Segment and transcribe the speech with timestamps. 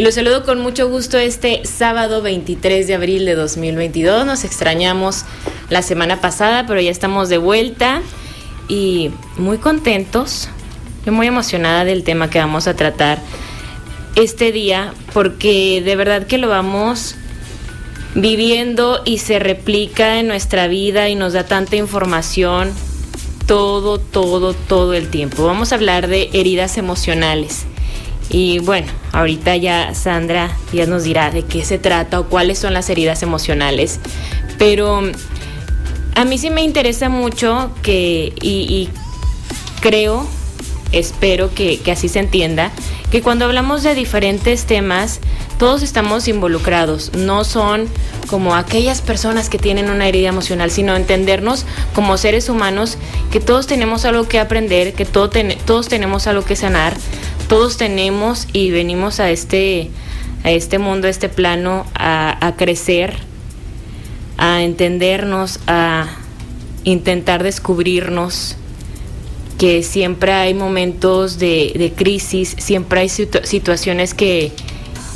[0.00, 4.24] y los saludo con mucho gusto este sábado 23 de abril de 2022.
[4.24, 5.26] Nos extrañamos
[5.68, 8.00] la semana pasada, pero ya estamos de vuelta
[8.66, 10.48] y muy contentos,
[11.04, 13.18] yo muy emocionada del tema que vamos a tratar
[14.16, 17.16] este día, porque de verdad que lo vamos
[18.14, 22.72] viviendo y se replica en nuestra vida y nos da tanta información
[23.46, 25.44] todo, todo, todo el tiempo.
[25.44, 27.66] Vamos a hablar de heridas emocionales.
[28.30, 32.72] Y bueno, ahorita ya Sandra ya nos dirá de qué se trata o cuáles son
[32.72, 33.98] las heridas emocionales.
[34.56, 35.02] Pero
[36.14, 38.88] a mí sí me interesa mucho que, y,
[39.80, 40.28] creo,
[40.92, 42.70] espero que, que así se entienda,
[43.10, 45.20] que cuando hablamos de diferentes temas,
[45.58, 47.88] todos estamos involucrados, no son
[48.28, 52.96] como aquellas personas que tienen una herida emocional, sino entendernos como seres humanos
[53.32, 56.96] que todos tenemos algo que aprender, que todos tenemos algo que sanar,
[57.50, 59.90] todos tenemos y venimos a este,
[60.44, 63.16] a este mundo, a este plano, a, crecer,
[64.38, 66.06] a entendernos, a
[66.84, 68.54] intentar descubrirnos
[69.58, 74.52] que siempre hay momentos de, de crisis, siempre hay situaciones que,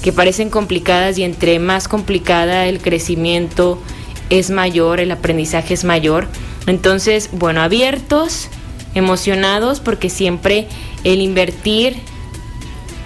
[0.02, 3.80] que parecen complicadas y entre más complicada el crecimiento
[4.28, 6.26] es mayor, el aprendizaje es mayor.
[6.66, 8.48] Entonces, bueno, abiertos,
[8.96, 10.66] emocionados, porque siempre
[11.04, 11.94] el invertir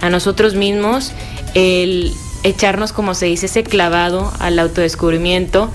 [0.01, 1.13] a nosotros mismos,
[1.53, 5.71] el echarnos, como se dice, ese clavado al autodescubrimiento,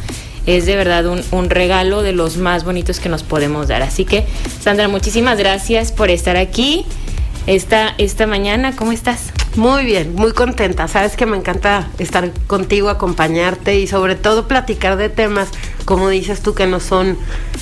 [0.46, 3.82] es de verdad un, un, regalo de los más bonitos que nos podemos dar.
[3.82, 4.26] Así que,
[4.60, 6.84] Sandra, muchísimas gracias por estar aquí
[7.46, 8.76] esta, esta mañana.
[8.76, 9.32] ¿Cómo estás?
[9.56, 10.88] Muy bien, muy contenta.
[10.88, 15.48] Sabes que me encanta estar contigo, acompañarte y sobre todo platicar de temas,
[15.84, 17.16] como dices tú, que no son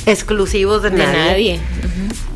[0.06, 1.60] exclusivos de, nadie.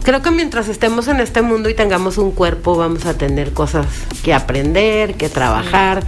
[0.06, 3.88] Creo que mientras estemos en este mundo y tengamos un cuerpo, vamos a tener cosas
[4.22, 6.04] que aprender, que trabajar.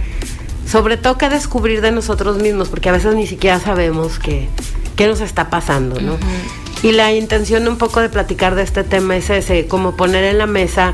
[0.65, 4.47] Sobre todo que descubrir de nosotros mismos, porque a veces ni siquiera sabemos qué,
[4.95, 6.15] qué nos está pasando, ¿no?
[6.81, 10.37] Y la intención un poco de platicar de este tema es ese, como poner en
[10.37, 10.93] la mesa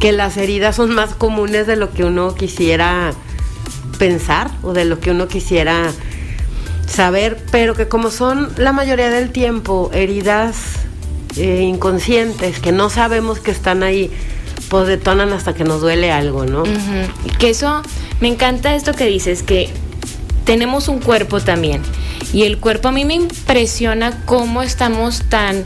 [0.00, 3.12] que las heridas son más comunes de lo que uno quisiera
[3.98, 5.92] pensar o de lo que uno quisiera
[6.86, 10.85] saber, pero que como son la mayoría del tiempo heridas
[11.36, 14.10] eh, inconscientes, que no sabemos que están ahí,
[14.68, 16.64] pues detonan hasta que nos duele algo, ¿no?
[17.38, 17.82] Que eso,
[18.20, 19.70] me encanta esto que dices, que
[20.44, 21.82] tenemos un cuerpo también.
[22.32, 25.64] Y el cuerpo a mí me impresiona cómo estamos tan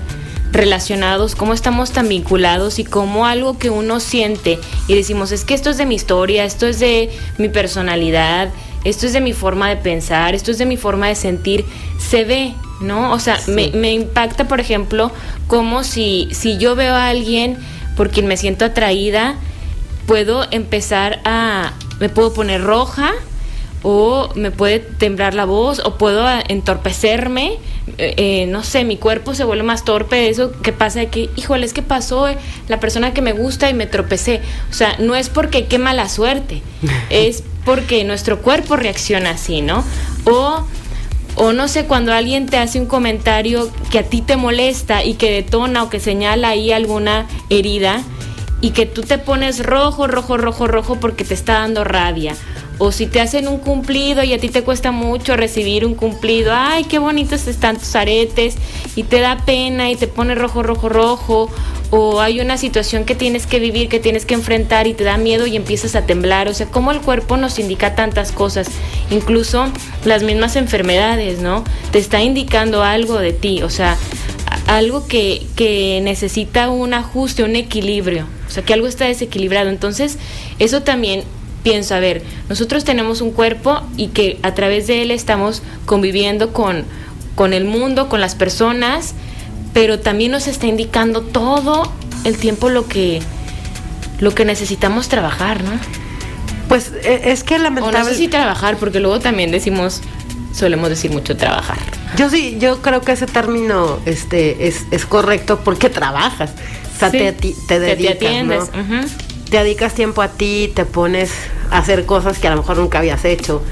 [0.53, 4.59] relacionados, cómo estamos tan vinculados y cómo algo que uno siente
[4.89, 8.49] y decimos, es que esto es de mi historia, esto es de mi personalidad,
[8.85, 11.65] esto es de mi forma de pensar, esto es de mi forma de sentir,
[11.99, 13.13] se ve, ¿no?
[13.13, 15.13] O sea, me, me, impacta, por ejemplo,
[15.47, 17.59] como si, si yo veo a alguien
[17.97, 19.37] por quien me siento atraída,
[20.07, 23.13] puedo empezar a, me puedo poner roja,
[23.83, 27.59] o me puede temblar la voz o puedo entorpecerme,
[27.99, 31.31] eh, eh, no sé, mi cuerpo se vuelve más torpe, eso que pasa de que,
[31.37, 32.37] híjole, es que pasó eh,
[32.69, 34.41] la persona que me gusta y me tropecé.
[34.71, 36.63] O sea, no es porque qué mala suerte,
[37.11, 39.85] es porque nuestro cuerpo reacciona así, ¿no?
[40.25, 40.67] O,
[41.35, 45.15] o no sé, cuando alguien te hace un comentario que a ti te molesta y
[45.15, 48.03] que detona o que señala ahí alguna herida
[48.61, 52.35] y que tú te pones rojo, rojo, rojo, rojo porque te está dando rabia
[52.81, 56.53] o si te hacen un cumplido y a ti te cuesta mucho recibir un cumplido,
[56.55, 58.57] ay, qué bonitos están tus aretes
[58.97, 61.51] y te da pena y te pone rojo, rojo, rojo,
[61.91, 65.19] o hay una situación que tienes que vivir, que tienes que enfrentar y te da
[65.19, 68.69] miedo y empiezas a temblar, o sea, cómo el cuerpo nos indica tantas cosas,
[69.11, 69.67] incluso
[70.07, 71.65] las mismas enfermedades, ¿no?
[71.93, 73.99] Te está indicando algo de ti, o sea,
[74.67, 80.17] algo que, que necesita un ajuste, un equilibrio, o sea, que algo está desequilibrado, entonces
[80.59, 81.25] eso también
[81.63, 86.53] pienso, a ver, nosotros tenemos un cuerpo y que a través de él estamos conviviendo
[86.53, 86.85] con,
[87.35, 89.15] con el mundo, con las personas,
[89.73, 91.91] pero también nos está indicando todo
[92.25, 93.21] el tiempo lo que,
[94.21, 95.71] lo que necesitamos trabajar, ¿no?
[96.69, 97.99] Pues e, es que lamentablemente...
[97.99, 100.01] O no sé si trabajar, porque luego también decimos,
[100.53, 101.79] solemos decir mucho trabajar.
[102.17, 106.51] Yo sí, yo creo que ese término este, es, es correcto porque trabajas.
[106.95, 108.71] O sea, te, te, dedicas, te, atiendes
[109.51, 111.33] te dedicas tiempo a ti, te pones
[111.73, 113.63] hacer cosas que a lo mejor nunca habías hecho.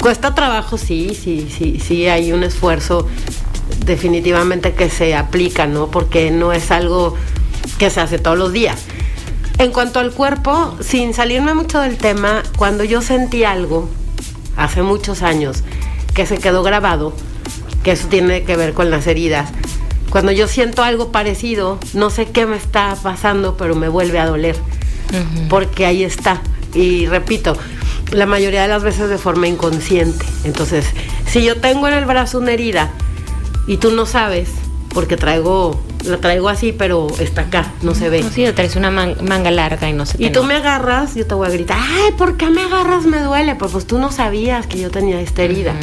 [0.00, 3.08] Cuesta trabajo, sí, sí, sí, sí, hay un esfuerzo
[3.84, 5.88] definitivamente que se aplica, ¿no?
[5.88, 7.16] Porque no es algo
[7.78, 8.80] que se hace todos los días.
[9.58, 13.88] En cuanto al cuerpo, sin salirme mucho del tema, cuando yo sentí algo,
[14.56, 15.64] hace muchos años,
[16.14, 17.12] que se quedó grabado,
[17.82, 19.50] que eso tiene que ver con las heridas,
[20.10, 24.26] cuando yo siento algo parecido, no sé qué me está pasando, pero me vuelve a
[24.26, 24.56] doler,
[25.48, 26.42] porque ahí está.
[26.74, 27.56] Y repito,
[28.12, 30.24] la mayoría de las veces de forma inconsciente.
[30.44, 30.86] Entonces,
[31.26, 32.90] si yo tengo en el brazo una herida
[33.66, 34.48] y tú no sabes,
[34.92, 38.22] porque traigo, la traigo así, pero está acá, no se ve.
[38.22, 41.48] sí, traes una manga larga y no se Y tú me agarras, yo te voy
[41.48, 43.04] a gritar, ay, ¿por qué me agarras?
[43.04, 43.54] Me duele.
[43.54, 45.74] Pues, pues tú no sabías que yo tenía esta herida.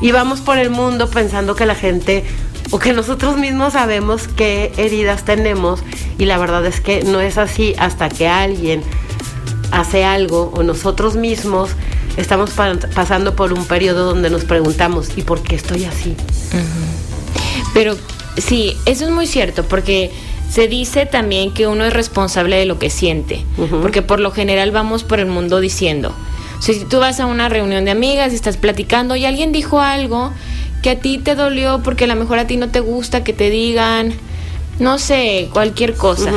[0.00, 2.24] Y vamos por el mundo pensando que la gente
[2.70, 5.80] o que nosotros mismos sabemos qué heridas tenemos
[6.18, 8.82] y la verdad es que no es así hasta que alguien
[9.70, 11.70] hace algo o nosotros mismos
[12.16, 16.16] estamos pasando por un periodo donde nos preguntamos, ¿y por qué estoy así?
[17.74, 17.96] Pero
[18.36, 20.10] sí, eso es muy cierto, porque
[20.50, 23.44] se dice también que uno es responsable de lo que siente,
[23.82, 26.12] porque por lo general vamos por el mundo diciendo,
[26.60, 30.32] si tú vas a una reunión de amigas y estás platicando y alguien dijo algo
[30.82, 33.32] que a ti te dolió porque a lo mejor a ti no te gusta que
[33.32, 34.12] te digan,
[34.78, 36.32] no sé, cualquier cosa.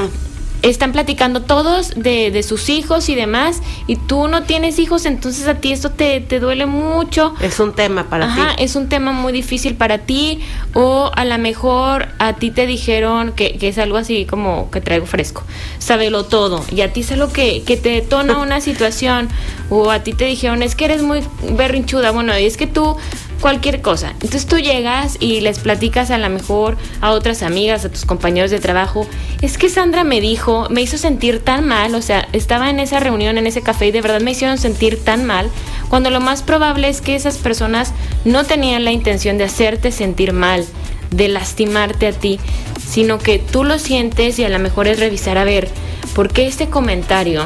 [0.63, 5.47] Están platicando todos de, de, sus hijos y demás, y tú no tienes hijos, entonces
[5.47, 7.33] a ti esto te, te duele mucho.
[7.41, 10.39] Es un tema para Ajá, Es un tema muy difícil para ti,
[10.75, 14.81] o a lo mejor a ti te dijeron que, que es algo así como que
[14.81, 15.43] traigo fresco,
[15.79, 19.29] sábelo todo, y a ti es algo que, que te detona una situación,
[19.71, 21.23] o a ti te dijeron es que eres muy
[21.53, 22.97] berrinchuda, bueno, y es que tú
[23.41, 24.11] cualquier cosa.
[24.11, 28.51] Entonces tú llegas y les platicas a lo mejor a otras amigas, a tus compañeros
[28.51, 29.07] de trabajo,
[29.41, 32.99] es que Sandra me dijo, me hizo sentir tan mal, o sea, estaba en esa
[32.99, 35.49] reunión, en ese café y de verdad me hicieron sentir tan mal,
[35.89, 37.93] cuando lo más probable es que esas personas
[38.23, 40.65] no tenían la intención de hacerte sentir mal,
[41.09, 42.39] de lastimarte a ti,
[42.87, 45.67] sino que tú lo sientes y a lo mejor es revisar a ver,
[46.13, 47.45] ¿por qué este comentario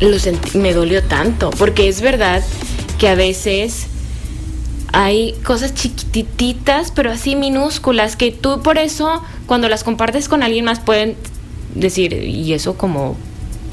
[0.00, 0.16] lo
[0.54, 1.50] me dolió tanto?
[1.50, 2.42] Porque es verdad
[2.98, 3.88] que a veces
[4.94, 10.64] hay cosas chiquititas, pero así minúsculas, que tú por eso, cuando las compartes con alguien
[10.64, 11.16] más, pueden
[11.74, 13.16] decir, y eso como...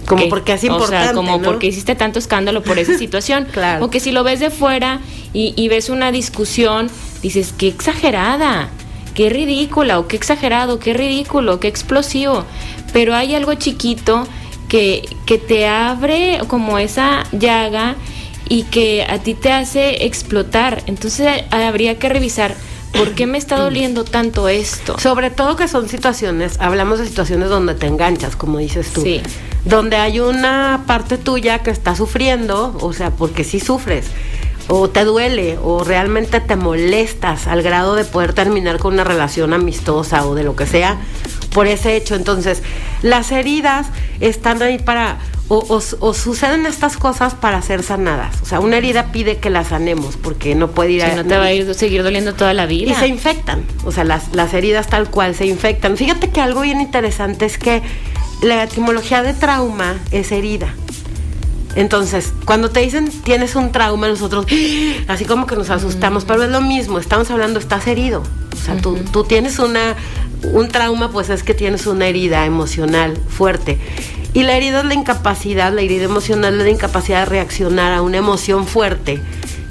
[0.08, 3.46] Como porque es importante, O sea, como porque hiciste tanto escándalo por esa situación.
[3.52, 3.86] claro.
[3.86, 5.00] O que si lo ves de fuera
[5.32, 6.90] y, y ves una discusión,
[7.22, 8.70] dices, qué exagerada,
[9.14, 12.46] qué ridícula, o qué exagerado, qué ridículo, qué explosivo.
[12.94, 14.28] Pero hay algo chiquito
[14.68, 17.96] que, que te abre como esa llaga
[18.52, 20.84] y que a ti te hace explotar.
[20.86, 22.54] Entonces habría que revisar
[22.92, 25.00] ¿Por qué me está doliendo tanto esto?
[25.00, 29.02] Sobre todo que son situaciones, hablamos de situaciones donde te enganchas, como dices tú.
[29.02, 29.22] Sí.
[29.64, 34.08] Donde hay una parte tuya que está sufriendo, o sea, porque sí sufres,
[34.68, 39.54] o te duele, o realmente te molestas al grado de poder terminar con una relación
[39.54, 41.00] amistosa o de lo que sea
[41.54, 42.16] por ese hecho.
[42.16, 42.62] Entonces,
[43.04, 43.88] las heridas
[44.20, 45.20] están ahí para
[45.54, 48.42] o, suceden estas cosas para ser sanadas.
[48.42, 51.14] O sea, una herida pide que la sanemos porque no puede ir a...
[51.16, 52.92] no te va a ir, seguir doliendo toda la vida.
[52.92, 53.66] Y se infectan.
[53.84, 55.98] O sea, las, las heridas tal cual se infectan.
[55.98, 57.82] Fíjate que algo bien interesante es que
[58.42, 60.74] la etimología de trauma es herida.
[61.76, 64.46] Entonces, cuando te dicen tienes un trauma, nosotros
[65.08, 68.24] así como que nos asustamos, pero es lo mismo, estamos hablando, estás herido.
[68.54, 69.96] O sea, tú, tú tienes una,
[70.44, 73.80] un trauma, pues es que tienes una herida emocional fuerte.
[74.34, 78.02] Y la herida es la incapacidad, la herida emocional es la incapacidad de reaccionar a
[78.02, 79.22] una emoción fuerte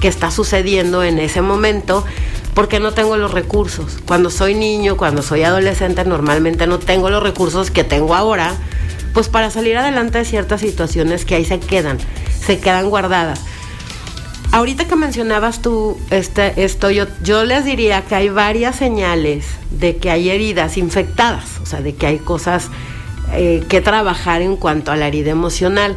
[0.00, 2.04] que está sucediendo en ese momento
[2.54, 3.98] porque no tengo los recursos.
[4.06, 8.54] Cuando soy niño, cuando soy adolescente, normalmente no tengo los recursos que tengo ahora,
[9.12, 11.98] pues para salir adelante de ciertas situaciones que ahí se quedan,
[12.40, 13.40] se quedan guardadas.
[14.52, 19.96] Ahorita que mencionabas tú este, esto, yo, yo les diría que hay varias señales de
[19.96, 22.68] que hay heridas infectadas, o sea, de que hay cosas
[23.32, 25.94] eh, que trabajar en cuanto a la herida emocional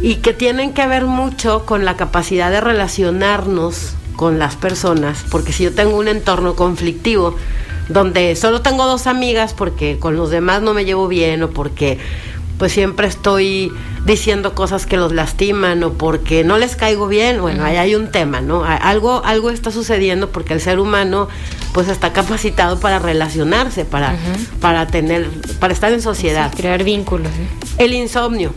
[0.00, 5.52] y que tienen que ver mucho con la capacidad de relacionarnos con las personas, porque
[5.52, 7.36] si yo tengo un entorno conflictivo
[7.88, 11.98] donde solo tengo dos amigas porque con los demás no me llevo bien o porque
[12.58, 13.72] pues siempre estoy
[14.04, 18.10] diciendo cosas que los lastiman o porque no les caigo bien, bueno, ahí hay un
[18.10, 18.64] tema, ¿no?
[18.64, 21.28] Algo, algo está sucediendo porque el ser humano
[21.72, 24.16] pues está capacitado para relacionarse, para,
[24.60, 26.52] para tener, para estar en sociedad.
[26.54, 27.32] crear vínculos.
[27.78, 28.52] El insomnio.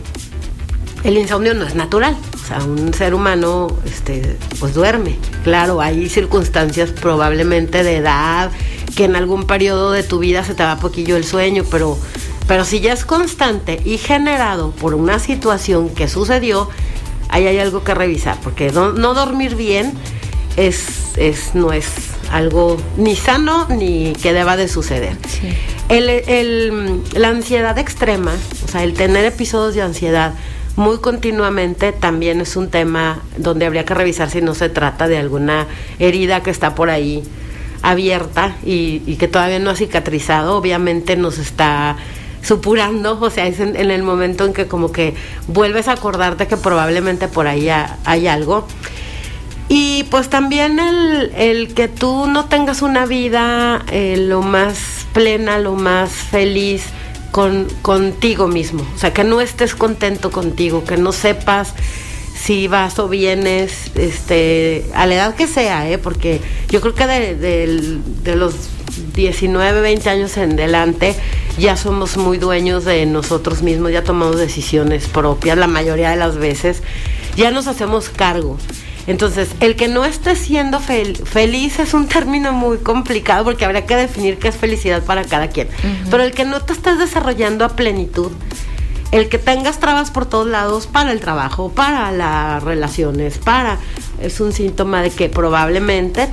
[1.02, 2.16] El insomnio no es natural.
[2.34, 5.16] O sea, un ser humano este, pues duerme.
[5.44, 8.50] Claro, hay circunstancias probablemente de edad,
[8.96, 11.98] que en algún periodo de tu vida se te va poquillo el sueño, pero
[12.48, 16.68] Pero si ya es constante y generado por una situación que sucedió,
[17.28, 19.92] ahí hay algo que revisar, porque no, dormir bien
[20.56, 21.86] es, es, no es
[22.32, 25.16] algo ni sano ni que deba de suceder.
[25.90, 28.32] la ansiedad extrema,
[28.64, 30.32] o sea, el tener episodios de ansiedad
[30.76, 35.18] muy continuamente también es un tema donde habría que revisar si no se trata de
[35.18, 35.66] alguna
[35.98, 37.24] herida que está por ahí
[37.82, 40.56] abierta y, y que todavía no ha cicatrizado.
[40.56, 41.96] Obviamente nos está
[42.42, 45.14] supurando, o sea, es en, el momento en que como que
[45.46, 47.68] vuelves a acordarte que probablemente por ahí
[48.04, 48.66] hay algo.
[49.68, 55.58] Y pues también el, el, que tú no tengas una vida eh, lo más plena,
[55.58, 56.84] lo más feliz
[57.32, 58.86] con, contigo mismo.
[58.94, 61.74] O sea, que no estés contento contigo, que no sepas
[62.34, 65.98] si vas o vienes, este, a la edad que sea, ¿eh?
[65.98, 66.40] porque
[66.70, 68.54] yo creo que de, de los
[69.14, 71.14] 19, 20 años en adelante,
[71.58, 76.36] ya somos muy dueños de nosotros mismos, ya tomamos decisiones propias la mayoría de las
[76.36, 76.82] veces,
[77.36, 78.56] ya nos hacemos cargo.
[79.06, 83.96] Entonces, el que no esté siendo feliz es un término muy complicado porque habría que
[83.96, 85.68] definir qué es felicidad para cada quien.
[86.10, 88.30] Pero el que no te estés desarrollando a plenitud,
[89.10, 93.78] el que tengas trabas por todos lados para el trabajo, para las relaciones, para
[94.20, 96.28] es un síntoma de que probablemente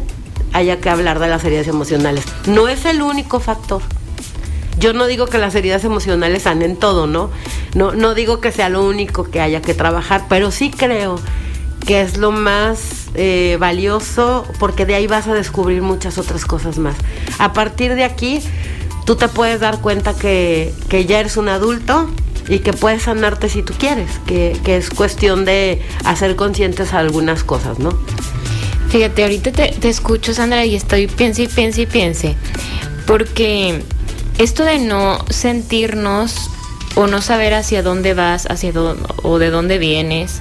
[0.55, 2.23] haya que hablar de las heridas emocionales.
[2.47, 3.81] No es el único factor.
[4.79, 7.29] Yo no digo que las heridas emocionales sanen todo, ¿no?
[7.75, 11.19] No, no digo que sea lo único que haya que trabajar, pero sí creo
[11.85, 16.77] que es lo más eh, valioso porque de ahí vas a descubrir muchas otras cosas
[16.77, 16.95] más.
[17.37, 18.39] A partir de aquí,
[19.05, 20.73] tú te puedes dar cuenta que,
[21.05, 22.09] ya eres un adulto
[22.47, 27.43] y que puedes sanarte si tú quieres, que, que es cuestión de hacer conscientes algunas
[27.43, 27.97] cosas, ¿no?
[28.95, 32.37] Fíjate, ahorita te, escucho, Sandra, y estoy piense y piense y piense.
[33.05, 33.83] Porque
[34.37, 36.49] esto de no sentirnos
[36.95, 40.39] o no saber hacia dónde vas, hacia dónde, o de dónde vienes,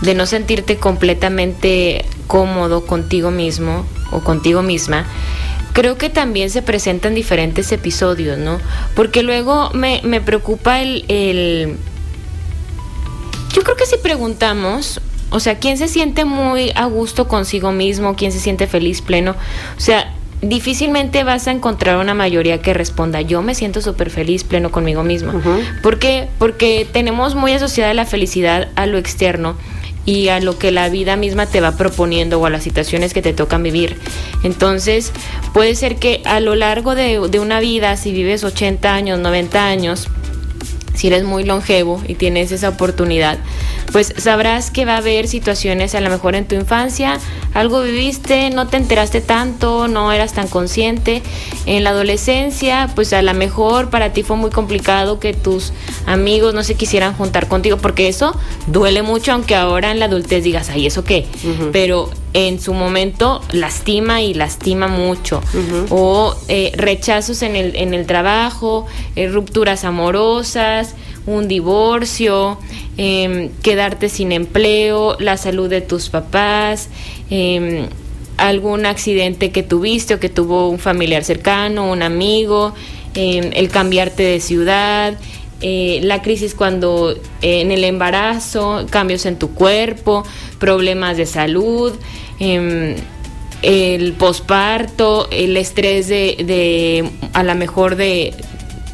[0.00, 5.04] de no sentirte completamente cómodo contigo mismo o contigo misma,
[5.74, 8.58] creo que también se presentan diferentes episodios, ¿no?
[8.96, 11.76] Porque luego me, me preocupa el, el...
[13.54, 14.98] Yo creo que si preguntamos,
[15.32, 18.14] o sea, ¿quién se siente muy a gusto consigo mismo?
[18.16, 19.32] ¿Quién se siente feliz, pleno?
[19.76, 24.44] O sea, difícilmente vas a encontrar una mayoría que responda, yo me siento súper feliz,
[24.44, 25.32] pleno conmigo mismo.
[25.82, 26.28] ¿Por qué?
[26.38, 29.56] Porque tenemos muy asociada la felicidad a lo externo
[30.04, 33.22] y a lo que la vida misma te va proponiendo o a las situaciones que
[33.22, 33.96] te tocan vivir.
[34.42, 35.12] Entonces,
[35.54, 39.64] puede ser que a lo largo de, de una vida, si vives 80 años, 90
[39.64, 40.08] años,
[40.94, 43.38] si eres muy longevo y tienes esa oportunidad,
[43.92, 47.18] pues sabrás que va a haber situaciones a lo mejor en tu infancia,
[47.54, 51.22] algo viviste, no te enteraste tanto, no eras tan consciente.
[51.66, 55.72] En la adolescencia, pues a lo mejor para ti fue muy complicado que tus
[56.06, 58.34] amigos no se quisieran juntar contigo, porque eso
[58.66, 61.26] duele mucho, aunque ahora en la adultez digas, ay, ¿eso qué?
[61.72, 65.42] Pero en su momento lastima y lastima mucho.
[65.90, 68.86] O eh, rechazos en el, en el trabajo,
[69.16, 70.94] eh, rupturas amorosas,
[71.26, 72.58] un divorcio,
[72.96, 76.88] em, quedarte sin empleo, la salud de tus papás,
[77.30, 77.86] em,
[78.38, 82.74] algún accidente que tuviste o que tuvo un familiar cercano, un amigo,
[83.14, 85.16] em, el cambiarte de ciudad,
[85.62, 90.24] eh, la crisis cuando en el embarazo, cambios en tu cuerpo,
[90.58, 91.92] problemas de salud,
[92.40, 98.34] el posparto, el estrés de, de a lo mejor de,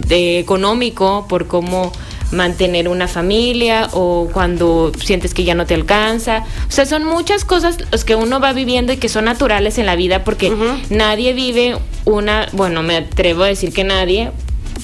[0.07, 1.93] de económico por cómo
[2.31, 6.45] mantener una familia o cuando sientes que ya no te alcanza.
[6.69, 9.87] O sea, son muchas cosas las que uno va viviendo y que son naturales en
[9.87, 10.53] la vida porque
[10.91, 14.31] nadie vive una, bueno, me atrevo a decir que nadie,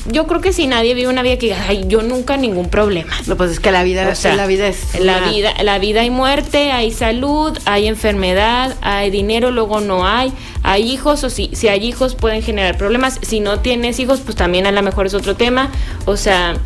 [0.07, 3.15] yo creo que si nadie vive una vida que diga, ay, yo nunca ningún problema.
[3.27, 6.73] No, pues es que la vida, la vida es la vida, la vida hay muerte,
[6.73, 10.33] hay salud, hay enfermedad, hay dinero, luego no hay,
[10.63, 14.37] hay hijos o si si hay hijos pueden generar problemas, si no tienes hijos pues
[14.37, 15.71] también a lo mejor es otro tema,
[16.05, 16.57] o sea,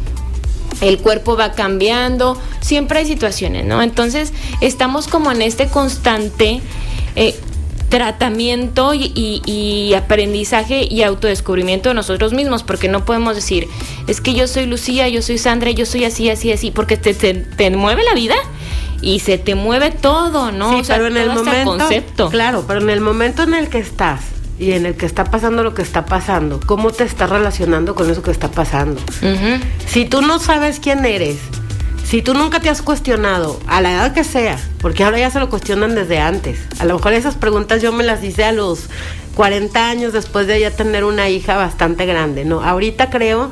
[0.81, 3.83] el cuerpo va cambiando, siempre hay situaciones, ¿no?
[3.83, 6.61] Entonces estamos como en este constante
[7.17, 7.39] eh,
[7.89, 13.69] tratamiento y, aprendizaje y autodescubrimiento de nosotros mismos, porque no podemos decir,
[14.07, 17.15] es que yo soy Lucía, yo soy Sandra, yo soy así, así, así, porque te,
[17.15, 18.37] te, mueve la vida
[19.01, 20.79] y se te mueve todo, ¿no?
[20.79, 22.31] Sí, pero en el momento, concepto.
[22.31, 24.21] Claro, pero en el momento en el que estás
[24.59, 28.11] y en el que está pasando lo que está pasando, ¿cómo te estás relacionando con
[28.11, 29.01] eso que está pasando?
[29.87, 31.39] Si tú no sabes quién eres,
[32.09, 35.41] si tú nunca te has cuestionado, a la edad que sea, porque ahora ya se
[35.41, 38.89] lo cuestionan desde antes, a lo mejor esas preguntas yo me las hice a los
[39.35, 42.63] 40 años después de ya tener una hija bastante grande, ¿no?
[42.63, 43.51] Ahorita creo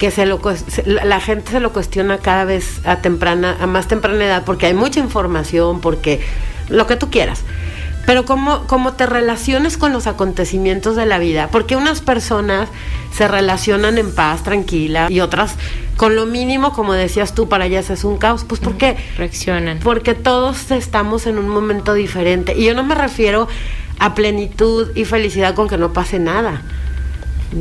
[0.00, 0.40] que se lo
[0.84, 4.74] la gente se lo cuestiona cada vez a temprana a más temprana edad porque hay
[4.74, 6.20] mucha información porque
[6.68, 7.44] lo que tú quieras
[8.04, 12.68] pero cómo, cómo te relaciones con los acontecimientos de la vida porque unas personas
[13.16, 15.54] se relacionan en paz tranquila y otras
[15.96, 18.44] con lo mínimo como decías tú para ellas es un caos.
[18.44, 19.78] Pues porque reaccionan.
[19.80, 22.54] Porque todos estamos en un momento diferente.
[22.56, 23.48] Y yo no me refiero
[23.98, 26.62] a plenitud y felicidad con que no pase nada.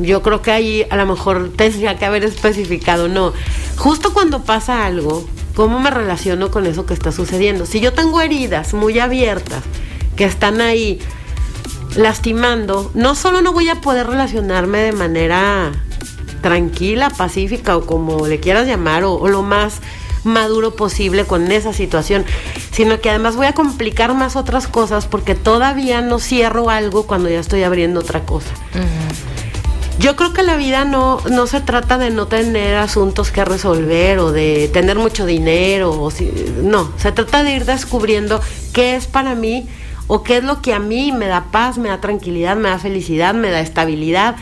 [0.02, 3.34] Yo creo que ahí a lo mejor tendría que haber especificado, no,
[3.78, 7.66] justo cuando pasa algo, ¿cómo me relaciono con eso que está sucediendo?
[7.66, 9.64] Si yo tengo heridas muy abiertas
[10.16, 11.00] que están ahí
[11.96, 15.72] lastimando, no solo no voy a poder relacionarme de manera
[16.46, 19.82] tranquila, pacífica o como le quieras llamar, o, o lo más
[20.24, 22.24] maduro posible con esa situación,
[22.72, 27.30] sino que además voy a complicar más otras cosas porque todavía no cierro algo cuando
[27.30, 28.52] ya estoy abriendo otra cosa.
[29.98, 34.20] Yo creo que la vida no, no se trata de no tener asuntos que resolver
[34.20, 38.40] o de tener mucho dinero, o si, no, se trata de ir descubriendo
[38.72, 39.68] qué es para mí
[40.06, 42.78] o qué es lo que a mí me da paz, me da tranquilidad, me da
[42.78, 44.36] felicidad, me da estabilidad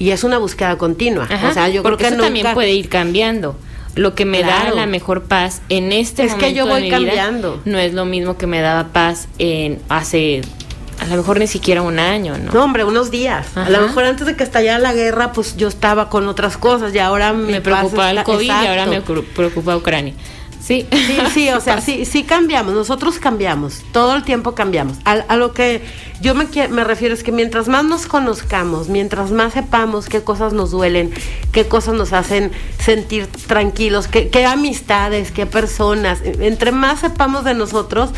[0.00, 1.28] y es una búsqueda continua.
[1.48, 3.54] o sea, yo creo que eso también puede ir cambiando.
[3.94, 7.60] Lo que me da la mejor paz en este es que yo voy cambiando.
[7.64, 10.40] no es lo mismo que me daba paz en hace
[11.00, 12.52] a lo mejor ni siquiera un año, ¿no?
[12.52, 13.56] No, hombre, unos días.
[13.56, 16.94] A lo mejor antes de que estallara la guerra, pues yo estaba con otras cosas
[16.94, 20.14] y ahora me preocupaba el COVID y ahora me preocupa Ucrania.
[20.70, 20.86] Sí.
[20.92, 24.98] Sí, sí, o sea, sí, sí cambiamos, nosotros cambiamos, todo el tiempo cambiamos.
[25.04, 25.82] A, lo que
[26.20, 30.52] yo me, me refiero es que mientras más nos conozcamos, mientras más sepamos qué cosas
[30.52, 31.12] nos duelen,
[31.50, 37.54] qué cosas nos hacen sentir tranquilos, qué, qué amistades, qué personas, entre más sepamos de
[37.54, 38.10] nosotros,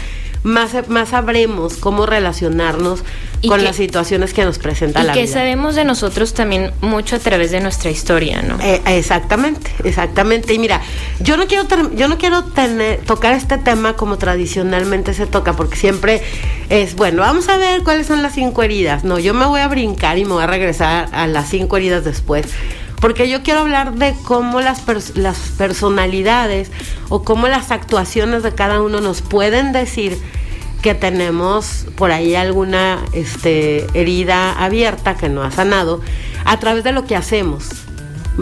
[0.43, 3.05] más, más sabremos cómo relacionarnos
[3.47, 5.23] con las situaciones que nos presenta la vida.
[5.23, 8.59] Y que sabemos de nosotros también mucho a través de nuestra historia, ¿no?
[8.61, 10.55] Eh, exactamente, exactamente.
[10.55, 10.81] Y mira,
[11.21, 15.77] yo no quiero yo no quiero tener, tocar este tema como tradicionalmente se toca, porque
[15.77, 16.23] siempre
[16.69, 19.05] es, bueno, vamos a ver cuáles son las cinco heridas.
[19.05, 22.05] No, yo me voy a brincar y me voy a regresar a las cinco heridas
[22.05, 22.47] después
[23.03, 24.81] porque yo quiero hablar de cómo las,
[25.59, 26.71] personalidades
[27.09, 30.17] o cómo las actuaciones de cada uno nos pueden decir
[30.83, 36.01] que tenemos por ahí alguna este, herida abierta que no ha sanado
[36.45, 37.71] a través de lo que hacemos,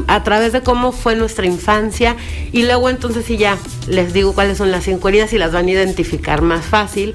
[0.09, 2.17] a través de cómo fue nuestra infancia
[2.53, 3.57] y luego entonces si ya
[3.89, 7.15] les digo cuáles son las cinco heridas y las van a identificar más fácil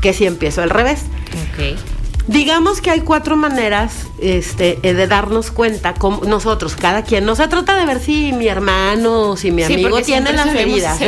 [0.00, 1.04] que si empiezo al revés.
[1.52, 1.76] Okay.
[2.28, 7.24] Digamos que hay cuatro maneras este, eh, de darnos cuenta, como nosotros, cada quien.
[7.24, 10.98] No se trata de ver si mi hermano o si mi amigo tiene las heridas.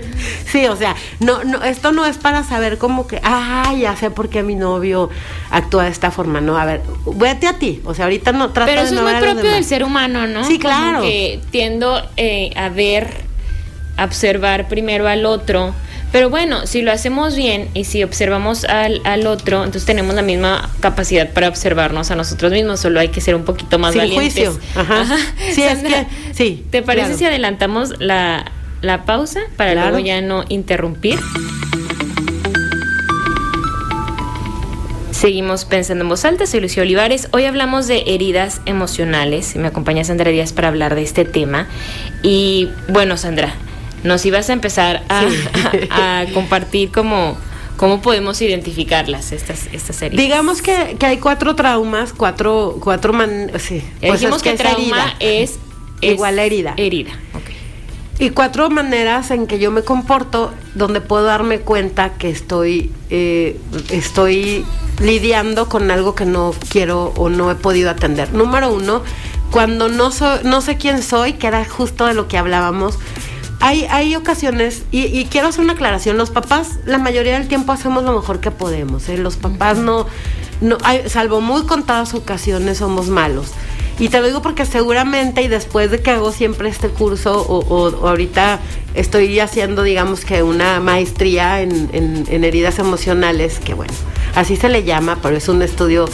[0.46, 4.10] sí, o sea, no, no, esto no es para saber como que, ah, ya sé
[4.10, 5.08] por qué mi novio
[5.50, 6.40] actúa de esta forma.
[6.40, 6.82] No, a ver,
[7.14, 7.80] vete a ti.
[7.84, 10.44] O sea, ahorita no trata Pero eso es muy propio del ser humano, ¿no?
[10.44, 11.02] Sí, claro.
[11.02, 13.08] que tiendo eh, a ver,
[13.96, 15.74] a observar primero al otro
[16.16, 20.22] pero bueno, si lo hacemos bien y si observamos al, al otro, entonces tenemos la
[20.22, 24.14] misma capacidad para observarnos a nosotros mismos, solo hay que ser un poquito más Sin
[24.14, 24.58] Juicio.
[24.74, 25.04] Ajá.
[25.52, 26.64] Sí, es que, sí.
[26.70, 28.50] ¿Te parece si adelantamos la,
[28.80, 31.20] la pausa para luego ya no interrumpir?
[35.10, 37.28] Seguimos pensando en voz alta, soy Lucía Olivares.
[37.32, 39.54] Hoy hablamos de heridas emocionales.
[39.56, 41.66] Me acompaña Sandra Díaz para hablar de este tema.
[42.22, 43.54] Y bueno, Sandra,
[44.06, 45.04] nos ibas a empezar
[45.90, 47.36] a, compartir cómo,
[47.76, 50.22] cómo podemos identificarlas, estas, estas heridas.
[50.22, 55.58] Digamos que, hay cuatro traumas, cuatro, cuatro man, sí, pues Dijimos que, trauma es,
[56.00, 56.74] igual a herida.
[56.76, 57.12] Herida,
[58.18, 63.58] Y cuatro maneras en que yo me comporto donde puedo darme cuenta que estoy, eh,
[63.90, 64.64] estoy
[65.00, 68.32] lidiando con algo que no quiero o no he podido atender.
[68.32, 69.02] Número uno,
[69.50, 70.10] cuando no,
[70.44, 72.98] no sé quién soy, que era justo de lo que hablábamos,
[73.60, 78.04] hay, hay ocasiones, y, quiero hacer una aclaración, los papás la mayoría del tiempo hacemos
[78.04, 79.16] lo mejor que podemos, ¿eh?
[79.16, 80.06] los papás no,
[80.60, 83.52] no hay, salvo muy contadas ocasiones somos malos.
[83.98, 88.06] Y te lo digo porque seguramente y después de que hago siempre este curso o,
[88.06, 88.60] ahorita
[88.94, 93.94] estoy haciendo digamos que una maestría en, en, heridas emocionales, que bueno,
[94.34, 96.06] así se le llama, pero es un estudio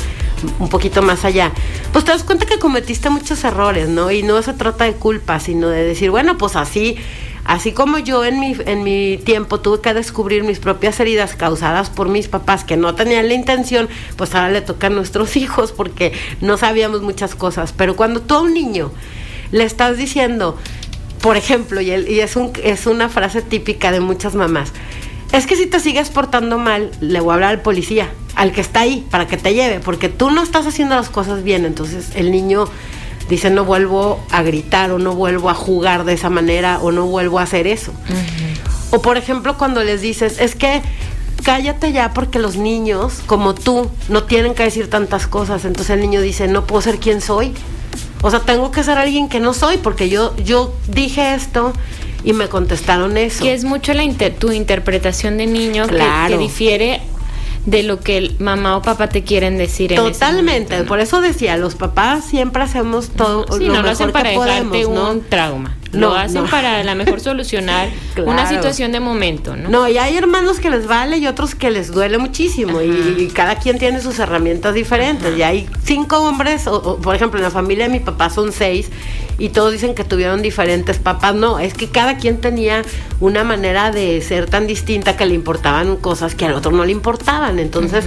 [0.61, 1.51] un poquito más allá,
[1.93, 4.13] pues te das cuenta que cometiste muchos errores, ¿no?
[4.13, 6.97] Y no se trata de culpa, sino de decir, bueno, pues así
[7.45, 11.91] Así como yo en mi, en mi tiempo tuve que descubrir mis propias heridas causadas
[11.91, 15.73] por mis papás que no tenían la intención, pues ahora le toca a nuestros hijos
[15.73, 17.73] porque no sabíamos muchas cosas.
[17.77, 18.93] Pero cuando tú a un niño
[19.51, 20.57] le estás diciendo,
[21.21, 24.73] por ejemplo, y, y es, un, es una frase típica de muchas mamás,
[25.33, 28.61] es que si te sigues portando mal, le voy a hablar al policía, al que
[28.61, 31.65] está ahí, para que te lleve, porque tú no estás haciendo las cosas bien.
[31.65, 32.67] Entonces el niño
[33.33, 37.07] dice no vuelvo a gritar o no vuelvo a jugar de esa manera o no
[37.07, 37.93] vuelvo a hacer eso.
[38.91, 40.83] O por ejemplo cuando les dices, es que
[41.43, 45.65] cállate ya porque los niños, como tú, no tienen que decir tantas cosas.
[45.65, 47.55] Entonces el niño dice, no puedo ser quien soy.
[48.23, 51.73] O sea, tengo que ser alguien que no soy porque yo, yo dije esto
[52.25, 53.43] y me contestaron eso.
[53.43, 54.05] Que es mucho la
[54.39, 57.01] tu interpretación de niño que, difiere
[57.67, 59.95] de lo que el mamá o papá te quieren decir.
[59.95, 64.31] Totalmente, por eso decía, los papás siempre hacemos todo sí, lo no lo hacen para
[64.31, 65.77] dejarte un trauma.
[65.93, 67.89] Lo hacen para a lo mejor solucionar
[68.25, 69.69] una situación de momento, ¿no?
[69.69, 73.57] No, y hay hermanos que les vale y otros que les duele muchísimo y, cada
[73.57, 75.37] quien tiene sus herramientas diferentes.
[75.37, 78.91] Y hay cinco hombres, o, por ejemplo, en la familia de mi papá son seis
[79.39, 81.35] y todos dicen que tuvieron diferentes papás.
[81.35, 82.83] No, es que cada quien tenía
[83.21, 86.93] una manera de ser tan distinta que le importaban cosas que al otro no le
[86.93, 87.59] importaban.
[87.59, 88.05] Entonces,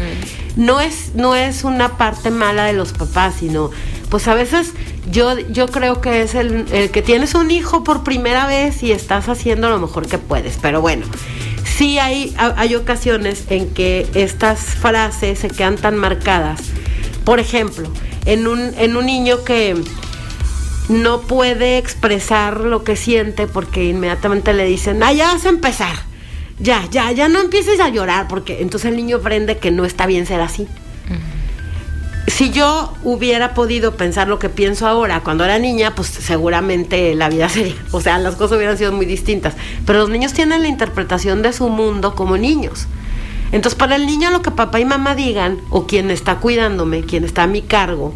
[0.55, 3.71] no, es, no es una parte mala de los papás, sino
[4.09, 4.73] pues a veces
[5.11, 9.29] yo, yo creo que es el, que tienes un hijo por primera vez y estás
[9.29, 10.57] haciendo lo mejor que puedes.
[10.61, 11.05] Pero bueno,
[11.63, 16.61] sí hay, hay ocasiones en que estas frases se quedan tan marcadas.
[17.23, 17.89] Por ejemplo,
[18.25, 19.75] en un, en un niño que
[20.89, 25.95] no puede expresar lo que siente porque inmediatamente le dicen, ah, ya vas a empezar.
[26.59, 30.05] Ya, ya, ya no empieces a llorar porque entonces el niño aprende que no está
[30.05, 30.67] bien ser así
[32.35, 37.29] si yo hubiera podido pensar lo que pienso ahora cuando era niña, pues seguramente la
[37.29, 39.53] vida sería, o sea, las cosas hubieran sido muy distintas.
[39.85, 42.87] Pero los niños tienen la interpretación de su mundo como niños.
[43.53, 47.23] Entonces, para el niño lo que papá y mamá digan, o quien está cuidándome, quien
[47.23, 48.13] está a mi cargo,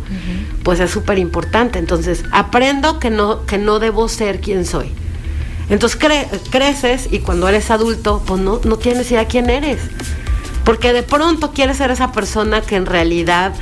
[0.63, 1.79] pues es súper importante.
[1.79, 4.91] Entonces, aprendo que no, que no debo ser quien soy.
[5.69, 5.97] Entonces
[6.49, 9.79] creces y cuando eres adulto, pues no, no tienes idea quién eres.
[10.65, 13.53] Porque de pronto quieres ser esa persona que en realidad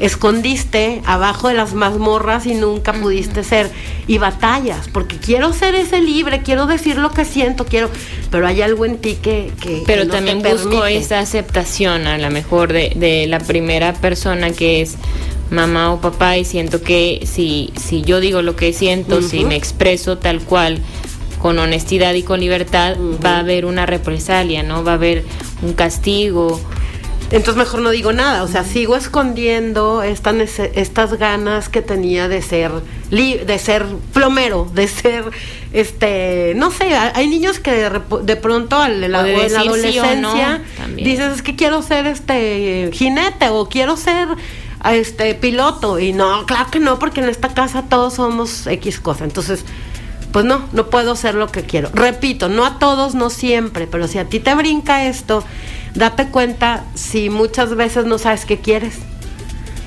[0.00, 3.70] escondiste abajo de las mazmorras y nunca pudiste ser.
[4.06, 7.88] Y batallas, porque quiero ser ese libre, quiero decir lo que siento, quiero,
[8.30, 9.52] pero hay algo en ti que...
[9.60, 14.82] que pero también busco esa aceptación a lo mejor de, de la primera persona que
[14.82, 14.96] es
[15.50, 19.56] mamá o papá y siento que si, si yo digo lo que siento, si me
[19.56, 20.78] expreso tal cual,
[21.40, 24.82] con honestidad y con libertad, va a haber una represalia, ¿no?
[24.82, 25.24] Va a haber
[25.62, 26.60] un castigo
[27.30, 32.42] entonces mejor no digo nada, o sea, sigo escondiendo estas, estas ganas que tenía de
[32.42, 32.70] ser
[33.10, 35.24] de ser plomero, de ser
[35.72, 37.90] este, no sé, hay niños que
[38.22, 40.62] de, pronto en la, adolescencia
[40.96, 44.28] dices es que quiero ser este jinete o quiero ser
[44.92, 49.24] este piloto y no, claro que no, porque en esta casa todos somos X cosa.
[49.24, 49.64] Entonces,
[50.32, 51.90] pues no, no puedo ser lo que quiero.
[51.94, 55.44] Repito, no a todos, no siempre, pero si a ti te brinca esto
[55.94, 58.94] date cuenta si muchas veces no sabes qué quieres.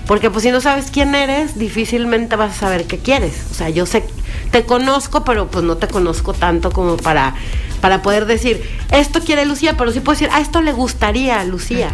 [0.08, 3.34] Porque pues si no sabes quién eres, difícilmente vas a saber qué quieres.
[3.52, 4.06] O sea, yo sé,
[4.52, 7.36] te conozco, pero pues no te conozco tanto como para,
[7.82, 11.44] para poder decir, esto quiere Lucía, pero sí puedo decir, a esto le gustaría a
[11.44, 11.92] Lucía.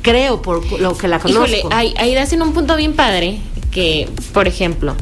[0.00, 1.44] Creo por lo que la conozco.
[1.44, 4.94] Híjole, ahí, ahí das en un punto bien padre que, por ejemplo,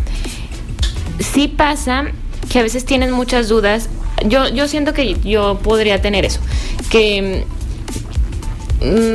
[1.21, 2.07] sí pasa
[2.51, 3.89] que a veces tienen muchas dudas.
[4.27, 6.41] Yo, yo siento que yo podría tener eso.
[6.91, 7.45] Que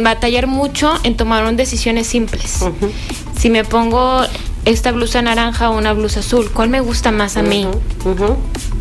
[0.03, 2.59] batallar mucho en tomar decisiones simples.
[3.37, 4.21] Si me pongo
[4.65, 7.67] esta blusa naranja o una blusa azul, ¿cuál me gusta más a mí?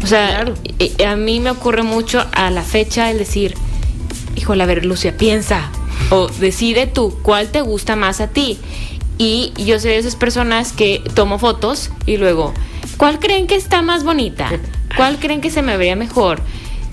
[0.02, 0.44] O sea,
[1.06, 3.54] a mí me ocurre mucho a la fecha el decir,
[4.36, 5.70] híjole, a ver, Lucia, piensa
[6.10, 8.58] o decide tú cuál te gusta más a ti.
[9.18, 12.52] Y yo soy de esas personas que tomo fotos y luego,
[12.98, 14.50] ¿cuál creen que está más bonita?
[14.96, 16.40] ¿Cuál creen que se me vería mejor?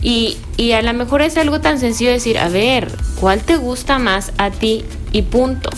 [0.03, 3.97] Y, y a lo mejor es algo tan sencillo decir, a ver, ¿cuál te gusta
[3.99, 4.83] más a ti?
[5.13, 5.69] Y punto.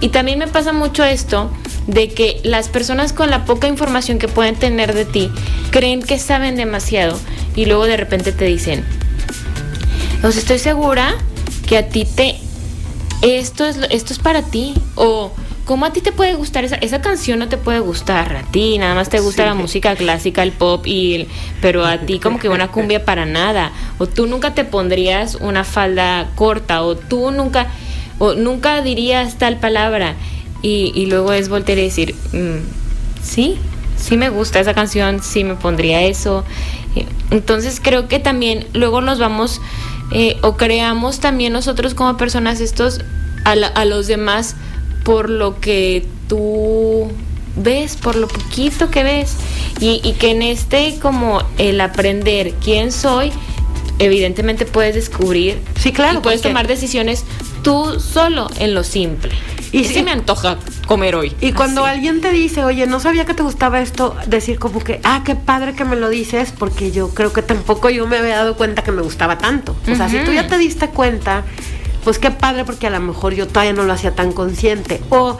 [0.00, 1.50] Y también me pasa mucho esto
[1.86, 5.30] de que las personas con la poca información que pueden tener de ti
[5.70, 7.18] creen que saben demasiado
[7.56, 8.84] y luego de repente te dicen,
[10.22, 11.14] os estoy segura
[11.66, 12.36] que a ti te
[13.22, 15.32] esto es esto es para ti o
[15.68, 17.38] ¿Cómo a ti te puede gustar esa, esa canción?
[17.38, 20.86] No te puede gustar a ti, nada más te gusta la música clásica, el pop,
[20.86, 21.28] y
[21.60, 23.72] pero a ti como que una cumbia para nada.
[23.98, 27.66] O tú nunca te pondrías una falda corta, o tú nunca,
[28.18, 30.14] o nunca dirías tal palabra.
[30.62, 33.58] Y, y luego es voltear y decir, mm, sí,
[33.98, 36.44] sí me gusta esa canción, sí me pondría eso.
[37.30, 39.60] Entonces creo que también luego nos vamos
[40.12, 43.02] eh, o creamos también nosotros como personas estos
[43.44, 44.56] a, a los demás
[45.08, 47.10] por lo que tú
[47.56, 49.36] ves, por lo poquito que ves.
[49.80, 53.32] Y, que en este como el aprender quién soy,
[53.98, 57.24] evidentemente puedes descubrir sí, claro, y puedes tomar decisiones
[57.62, 59.32] tú solo en lo simple.
[59.72, 61.32] Y sí me antoja comer hoy.
[61.40, 65.00] Y cuando alguien te dice, oye, no sabía que te gustaba esto, decir como que,
[65.04, 68.36] ah, qué padre que me lo dices, porque yo creo que tampoco yo me había
[68.36, 69.74] dado cuenta que me gustaba tanto.
[69.90, 71.44] O sea, si tú ya te diste cuenta,
[72.04, 75.00] pues qué padre, porque a lo mejor yo todavía no lo hacía tan consciente.
[75.10, 75.38] O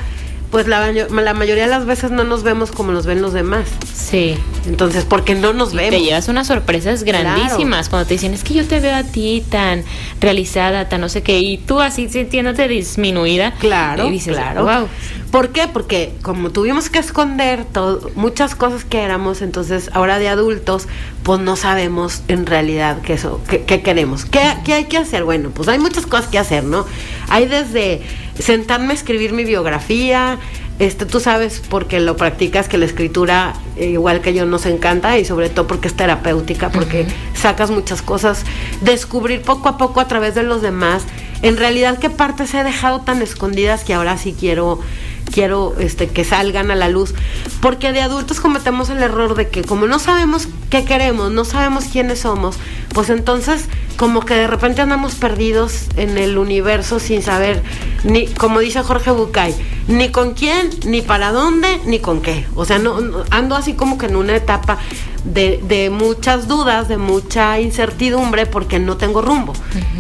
[0.51, 3.69] pues la, la, mayoría de las veces no nos vemos como nos ven los demás.
[3.93, 4.35] Sí.
[4.67, 5.91] Entonces, porque no nos vemos.
[5.91, 9.45] Te llevas unas sorpresas grandísimas cuando te dicen, es que yo te veo a ti
[9.51, 9.85] tan
[10.21, 13.53] realizada, tan no sé qué, y tú así sintiéndote disminuida.
[13.59, 14.07] Claro.
[14.07, 14.65] Y dices, claro.
[14.65, 14.89] Wow.
[15.31, 15.69] ¿Por qué?
[15.69, 20.89] Porque como tuvimos que esconder todo, muchas cosas que éramos, entonces ahora de adultos,
[21.23, 24.25] pues no sabemos en realidad qué, eso, qué, queremos.
[24.25, 25.25] ¿Qué, ¿Qué hay que hacer?
[25.25, 26.87] Bueno, pues hay muchas cosas que hacer, ¿no?
[27.29, 28.01] Hay desde
[28.39, 30.39] sentarme a escribir mi biografía,
[30.79, 35.19] este, tú sabes porque lo practicas que la escritura, eh, igual que yo, nos encanta
[35.19, 38.45] y sobre todo porque es terapéutica, porque sacas muchas cosas,
[38.81, 41.03] descubrir poco a poco a través de los demás,
[41.43, 44.79] en realidad qué partes he dejado tan escondidas que ahora sí quiero
[45.33, 47.15] quiero este, que salgan a la luz,
[47.61, 51.85] porque de adultos cometemos el error de que como no sabemos qué queremos, no sabemos
[51.85, 52.57] quiénes somos,
[52.93, 57.63] pues entonces como que de repente andamos perdidos en el universo sin saber,
[58.05, 59.55] ni como dice Jorge Bucay,
[59.89, 62.47] ni con quién, ni para dónde, ni con qué.
[62.55, 62.99] O sea, no,
[63.31, 64.79] ando así como que en una etapa
[65.25, 69.53] de, de, muchas dudas, de mucha incertidumbre, porque no tengo rumbo.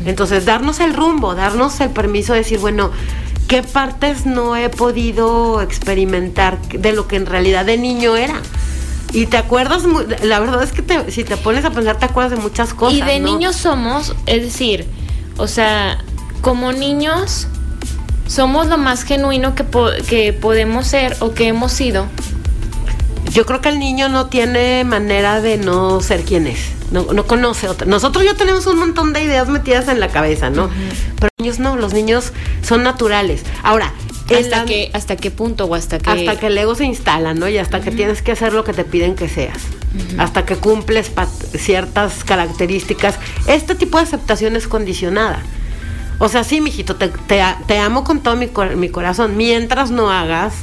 [0.04, 2.92] Entonces, darnos el rumbo, darnos el permiso de decir, bueno,
[3.48, 8.40] ¿qué partes no he podido experimentar de lo que en realidad de niño era?
[9.12, 9.84] Y te acuerdas,
[10.22, 12.98] la verdad es que si te pones a pensar, te acuerdas de muchas cosas.
[12.98, 14.86] Y de niños somos, es decir,
[15.38, 15.98] o sea,
[16.42, 17.48] como niños
[18.26, 19.64] somos lo más genuino que,
[20.06, 22.06] que podemos ser o que hemos sido.
[23.32, 27.26] Yo creo que el niño no tiene manera de no ser quien es, no, no
[27.26, 27.86] conoce otra.
[27.86, 30.68] Nosotros ya tenemos un montón de ideas metidas en la cabeza, ¿no?
[31.18, 33.44] Pero niños no, los niños son naturales.
[33.62, 33.92] Ahora,
[34.36, 36.10] ¿Hasta, qué, ¿Hasta qué punto o hasta qué?
[36.10, 37.48] Hasta que el ego se instala, ¿no?
[37.48, 39.58] Y hasta que tienes que hacer lo que te piden que seas.
[40.18, 41.12] Hasta que cumples
[41.56, 43.20] ciertas características.
[43.46, 45.40] Este tipo de aceptación es condicionada.
[46.18, 49.36] O sea, sí, mijito, te, te, amo con todo mi, mi corazón.
[49.36, 50.54] Mientras no hagas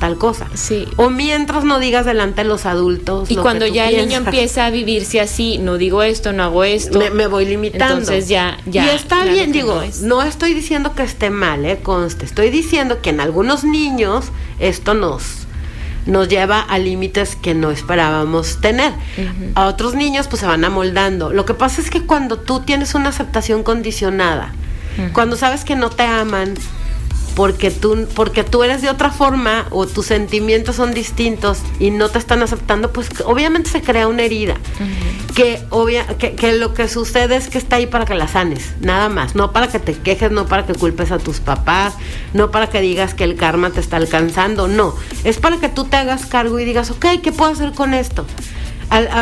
[0.00, 0.48] tal cosa.
[0.54, 0.88] Sí.
[0.96, 3.30] O mientras no digas delante de los adultos.
[3.30, 6.98] Y cuando ya el niño empieza a vivirse así, no digo esto, no hago esto.
[7.12, 7.98] Me, voy limitando.
[7.98, 8.86] Entonces ya, ya.
[8.86, 12.24] Y está bien, digo, no, estoy diciendo que esté mal, eh, conste.
[12.24, 14.26] Estoy diciendo que en algunos niños
[14.58, 15.46] esto nos
[16.06, 18.92] nos lleva a límites que no esperábamos tener.
[19.54, 21.30] A otros niños pues se van amoldando.
[21.30, 24.54] Lo que pasa es que cuando tú tienes una aceptación condicionada,
[25.12, 26.54] cuando sabes que no te aman,
[27.34, 32.08] porque tú, porque tú eres de otra forma o tus sentimientos son distintos y no
[32.08, 34.56] te están aceptando, pues obviamente se crea una herida.
[35.34, 39.08] que, obvia, que, lo que sucede es que está ahí para que la sanes, nada
[39.08, 39.34] más.
[39.34, 41.94] No para que te quejes, no para que culpes a tus papás,
[42.34, 44.94] no para que digas que el karma te está alcanzando, no.
[45.24, 48.26] Es para que tú te hagas cargo y digas, ok, ¿qué puedo hacer con esto?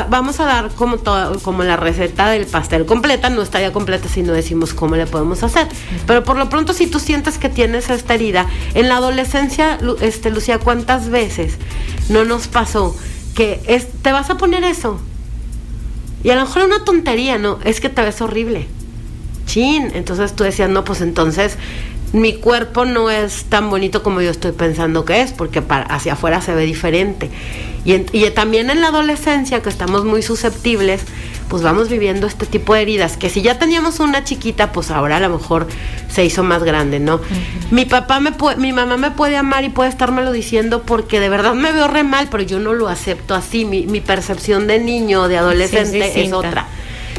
[0.08, 0.98] Vamos a dar como,
[1.42, 5.06] como la receta del pastel completa, no está ya completa si no decimos cómo le
[5.06, 5.68] podemos hacer.
[6.06, 10.30] Pero por lo pronto, si tú sientes que tienes esta herida, en la adolescencia, este,
[10.30, 11.56] Lucía, ¿cuántas veces
[12.08, 12.96] no nos pasó
[13.34, 15.00] que es, te vas a poner eso?
[16.24, 17.58] Y a lo mejor una tontería, ¿no?
[17.64, 18.66] Es que te ves horrible.
[19.46, 19.92] Chin.
[19.94, 21.56] Entonces tú decías, no, pues entonces
[22.12, 26.14] mi cuerpo no es tan bonito como yo estoy pensando que es, porque para, hacia
[26.14, 27.30] afuera se ve diferente.
[27.84, 31.02] Y, y, también en la adolescencia, que estamos muy susceptibles,
[31.48, 35.16] pues vamos viviendo este tipo de heridas, que si ya teníamos una chiquita, pues ahora
[35.16, 35.66] a lo mejor
[36.10, 37.20] se hizo más grande, ¿no?
[37.70, 41.28] Mi papá me puede, mi mamá me puede amar y puede estármelo diciendo porque de
[41.28, 43.64] verdad me veo re mal, pero yo no lo acepto así.
[43.64, 46.68] Mi, mi percepción de niño o de adolescente es otra.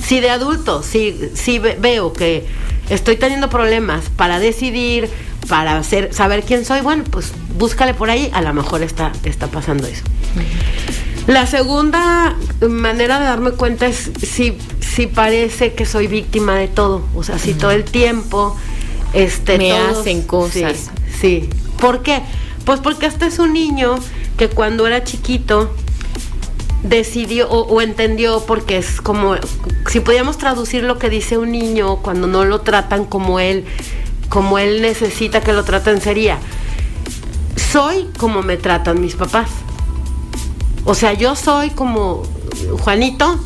[0.02, 2.48] Si de adulto, si, si veo que
[2.90, 5.10] estoy teniendo problemas para decidir,
[5.48, 9.48] para hacer, saber quién soy, bueno, pues búscale por ahí, a lo mejor está, está
[9.48, 10.04] pasando eso.
[11.28, 12.36] La segunda
[12.68, 17.38] manera de darme cuenta es si, si parece que soy víctima de todo, o sea,
[17.38, 18.58] si todo el tiempo
[19.14, 20.90] este, me hacen cosas.
[21.20, 21.50] Sí, sí.
[21.80, 22.22] ¿Por qué?
[22.66, 23.96] Pues porque este es un niño
[24.38, 25.74] que cuando era chiquito
[26.84, 29.36] decidió o, entendió porque es como
[29.90, 33.66] si podíamos traducir lo que dice un niño cuando no lo tratan como él
[34.30, 36.40] como él necesita que lo traten sería
[37.72, 39.50] soy como me tratan mis papás.
[40.86, 42.24] O sea yo soy como
[42.82, 43.40] Juanito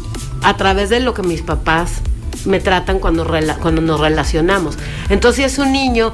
[0.44, 2.02] a través de lo que mis papás
[2.46, 3.26] me tratan cuando,
[3.62, 4.78] cuando nos relacionamos.
[5.10, 6.14] Entonces es un niño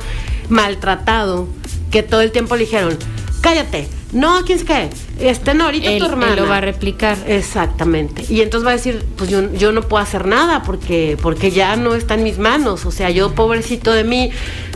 [0.50, 1.48] maltratado
[1.92, 2.98] que todo el tiempo le dijeron
[3.42, 4.90] cállate No, ¿quién es que?
[5.20, 6.34] Este, no, ahorita tu hermana.
[6.34, 7.18] Él lo va a replicar.
[7.28, 8.26] Exactamente.
[8.28, 11.76] Y entonces va a decir, pues yo, yo no puedo hacer nada porque, porque ya
[11.76, 12.86] no está en mis manos.
[12.86, 14.32] O sea, yo pobrecito de mí,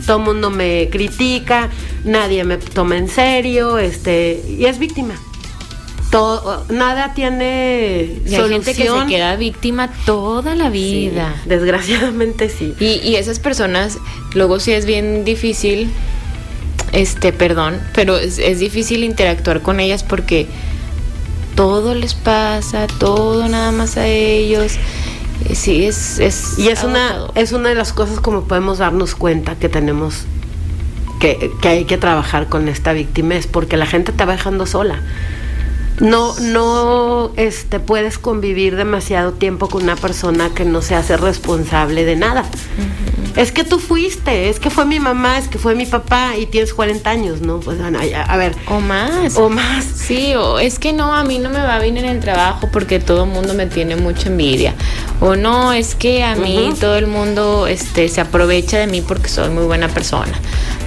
[0.06, 1.70] todo el mundo me critica,
[2.04, 5.14] nadie me toma en serio, este, y es víctima.
[6.12, 11.34] Todo, nada tiene y hay gente que se queda víctima toda la vida.
[11.44, 12.72] desgraciadamente sí.
[12.78, 13.98] Y, y esas personas,
[14.32, 15.90] luego sí es bien difícil
[16.94, 20.46] este, perdón, pero es, difícil interactuar con ellas porque
[21.56, 24.76] todo les pasa, todo nada más a ellos.
[25.48, 29.16] Eh, sí, es, es y es una es una de las cosas como podemos darnos
[29.16, 30.22] cuenta que tenemos
[31.18, 34.64] que, que hay que trabajar con esta víctima es porque la gente te va dejando
[34.64, 35.00] sola
[36.00, 42.04] no, no este, puedes convivir demasiado tiempo con una persona que no se hace responsable
[42.04, 42.44] de nada.
[43.36, 46.46] Es que tú fuiste, es que fue mi mamá, es que fue mi papá y
[46.46, 47.58] tienes 40 años, ¿no?
[47.58, 48.54] Pues bueno, a, ver.
[48.68, 49.36] O más.
[49.36, 49.84] O más.
[49.84, 53.00] Sí, o es que no, a mí no me va bien en el trabajo porque
[53.00, 54.74] todo el mundo me tiene mucha envidia.
[55.26, 59.30] O no, es que a mí todo el mundo este, se aprovecha de mí porque
[59.30, 60.38] soy muy buena persona.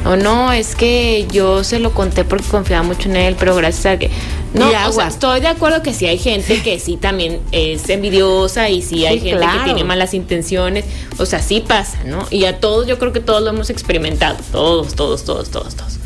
[0.05, 3.95] O no, es que yo se lo conté porque confiaba mucho en él, pero gracias
[3.95, 4.11] a que
[4.53, 8.69] no, o sea, estoy de acuerdo que sí hay gente que sí también es envidiosa
[8.69, 10.85] y sí hay gente que tiene malas intenciones.
[11.17, 12.27] O sea, sí pasa, ¿no?
[12.29, 14.37] Y a todos, yo creo que todos lo hemos experimentado.
[14.51, 15.97] Todos, todos, todos, todos, todos.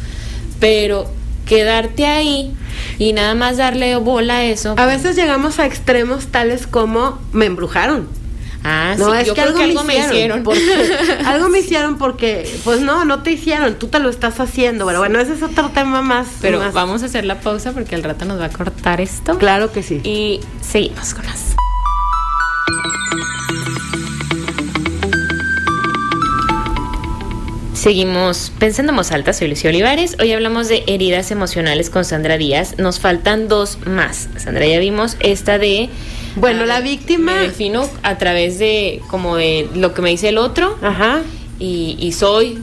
[0.61, 1.05] Pero
[1.45, 2.53] quedarte ahí
[2.97, 4.75] y nada más darle bola a eso.
[4.77, 8.20] A veces llegamos a extremos tales como me embrujaron.
[8.63, 10.43] Ah, no, sí, es que, algo, me hicieron.
[11.25, 14.85] algo me hicieron porque, pues no, no te hicieron, tú te lo estás haciendo.
[14.85, 16.27] Pero bueno, ese es otro tema más.
[16.41, 19.37] Pero vamos a hacer la pausa porque al rato nos va a cortar esto.
[19.39, 20.01] Claro que sí.
[20.03, 21.55] Y seguimos con las.
[27.73, 30.15] Seguimos pensando en voz alta, soy Lucio Olivares.
[30.19, 32.77] Hoy hablamos de heridas emocionales con Sandra Díaz.
[32.77, 34.29] Nos faltan dos más.
[34.37, 35.89] Sandra, ya vimos esta de
[36.35, 37.35] bueno, la víctima.
[37.35, 40.77] Me defino a través de como de lo que me dice el otro.
[40.81, 41.21] Ajá.
[41.59, 42.59] Y, soy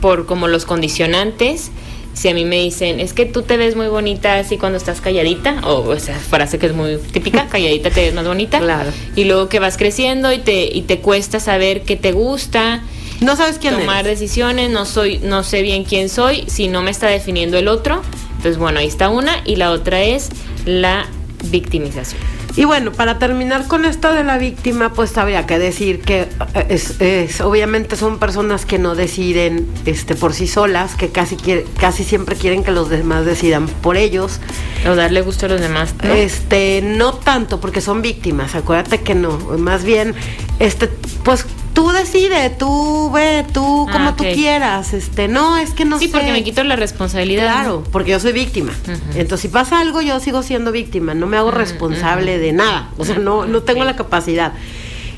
[0.00, 1.70] por como los condicionantes.
[2.12, 5.02] Si a mí me dicen, es que tú te ves muy bonita así cuando estás
[5.02, 8.58] calladita, o esa frase que es muy típica, calladita te ves más bonita.
[8.58, 8.90] Claro.
[9.14, 12.82] Y luego que vas creciendo y te, y te cuesta saber qué te gusta.
[13.20, 16.90] No sabes quién Tomar decisiones, no soy, no sé bien quién soy, si no me
[16.90, 18.02] está definiendo el otro.
[18.36, 19.42] Entonces, bueno, ahí está una.
[19.44, 20.28] Y la otra es
[20.64, 21.06] la
[21.50, 22.35] victimización.
[22.56, 27.26] Y bueno, para terminar con esto de la víctima, pues habría que decir que eh,
[27.28, 31.36] es, obviamente son personas que no deciden este, por sí solas, que casi,
[31.78, 34.40] casi siempre quieren que los demás decidan por ellos.
[34.88, 35.94] O darle gusto a los demás.
[36.02, 39.36] Este, no tanto, porque son víctimas, acuérdate que no.
[39.58, 40.14] Más bien,
[40.58, 40.88] este,
[41.24, 41.44] pues
[41.76, 44.94] tú decides, tú ve, tú ah, como tú quieras.
[44.94, 46.06] Este, no, es que no sé.
[46.06, 47.52] Sí, porque me quito la responsabilidad.
[47.52, 48.72] Claro, porque yo soy víctima.
[49.14, 51.12] Entonces, si pasa algo, yo sigo siendo víctima.
[51.12, 52.88] No me hago responsable de nada.
[52.96, 54.54] O sea, no, no tengo la capacidad.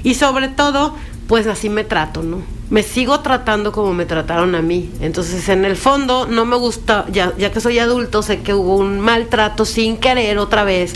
[0.02, 0.96] Y sobre todo,
[1.28, 2.42] pues así me trato, ¿no?
[2.70, 4.90] Me sigo tratando como me trataron a mí.
[5.00, 8.76] Entonces, en el fondo, no me gusta, ya, ya que soy adulto, sé que hubo
[8.76, 10.94] un maltrato sin querer otra vez.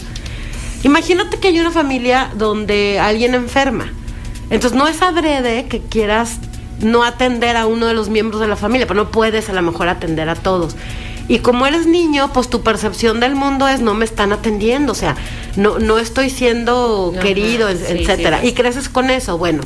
[0.82, 3.92] Imagínate que hay una familia donde alguien enferma
[4.52, 6.38] entonces no es adrede que quieras
[6.80, 9.62] no atender a uno de los miembros de la familia, pero no puedes a lo
[9.62, 10.76] mejor atender a todos.
[11.28, 14.94] Y como eres niño, pues tu percepción del mundo es no me están atendiendo, o
[14.94, 15.16] sea,
[15.56, 18.44] no, no estoy siendo querido, etcétera.
[18.44, 19.62] y creces con eso, bueno,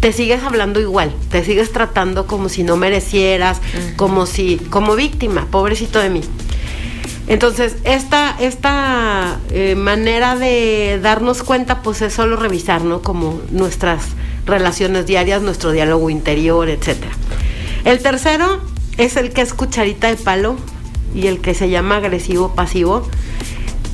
[0.00, 3.60] te sigues hablando igual, te sigues tratando como si no merecieras,
[3.96, 6.20] como si, como víctima, pobrecito de mí.
[7.30, 13.02] Entonces, esta, esta eh, manera de darnos cuenta, pues es solo revisar, ¿no?
[13.02, 14.02] Como nuestras
[14.46, 17.12] relaciones diarias, nuestro diálogo interior, etcétera.
[17.84, 18.60] El tercero
[18.98, 20.56] es el que es cucharita de palo
[21.14, 23.06] y el que se llama agresivo pasivo,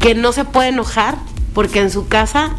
[0.00, 1.18] que no se puede enojar
[1.52, 2.56] porque en su casa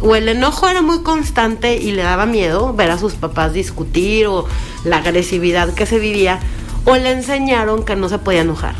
[0.00, 4.28] o el enojo era muy constante y le daba miedo ver a sus papás discutir
[4.28, 4.46] o
[4.84, 6.38] la agresividad que se vivía,
[6.84, 8.76] o le enseñaron que no se podía enojar.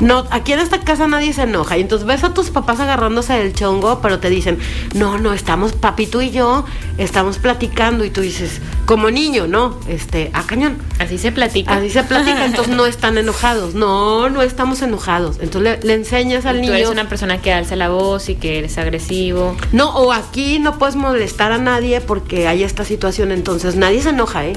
[0.00, 1.78] No, aquí en esta casa nadie se enoja.
[1.78, 4.58] Y entonces ves a tus papás agarrándose del chongo, pero te dicen,
[4.94, 6.64] no, no, estamos, papi, tú y yo,
[6.98, 8.04] estamos platicando.
[8.04, 9.78] Y tú dices, como niño, ¿no?
[9.88, 10.76] Este, a cañón.
[10.98, 11.76] Así se platica.
[11.76, 13.74] Así se platica, entonces no están enojados.
[13.74, 15.38] No, no estamos enojados.
[15.40, 16.72] Entonces le, enseñas al niño.
[16.72, 19.56] Tú eres una persona que alza la voz y que eres agresivo.
[19.72, 24.10] No, o aquí no puedes molestar a nadie porque hay esta situación, entonces nadie se
[24.10, 24.56] enoja, ¿eh?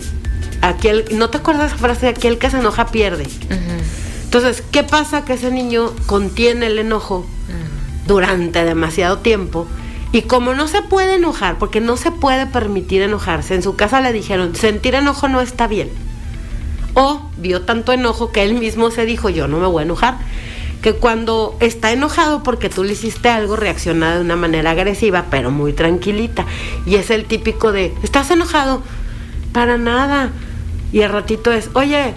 [0.62, 2.08] Aquel, ¿no te acuerdas esa frase?
[2.10, 3.26] Aquel que se enoja pierde.
[4.30, 5.26] Entonces, ¿qué pasa?
[5.26, 7.26] Que ese niño contiene el enojo
[8.06, 9.66] durante demasiado tiempo.
[10.12, 14.02] Y como no se puede enojar, porque no se puede permitir enojarse, en su casa
[14.02, 15.90] le dijeron, sentir enojo no está bien.
[16.94, 20.20] O vio tanto enojo que él mismo se dijo, yo no me voy a enojar.
[20.82, 25.52] que cuando está enojado porque tú le hiciste algo, reacciona de una manera agresiva, pero
[25.52, 26.46] muy tranquilita.
[26.86, 28.82] Y es el típico de, ¿estás enojado?
[29.52, 30.30] Para nada.
[30.92, 32.14] Y el ratito es, oye,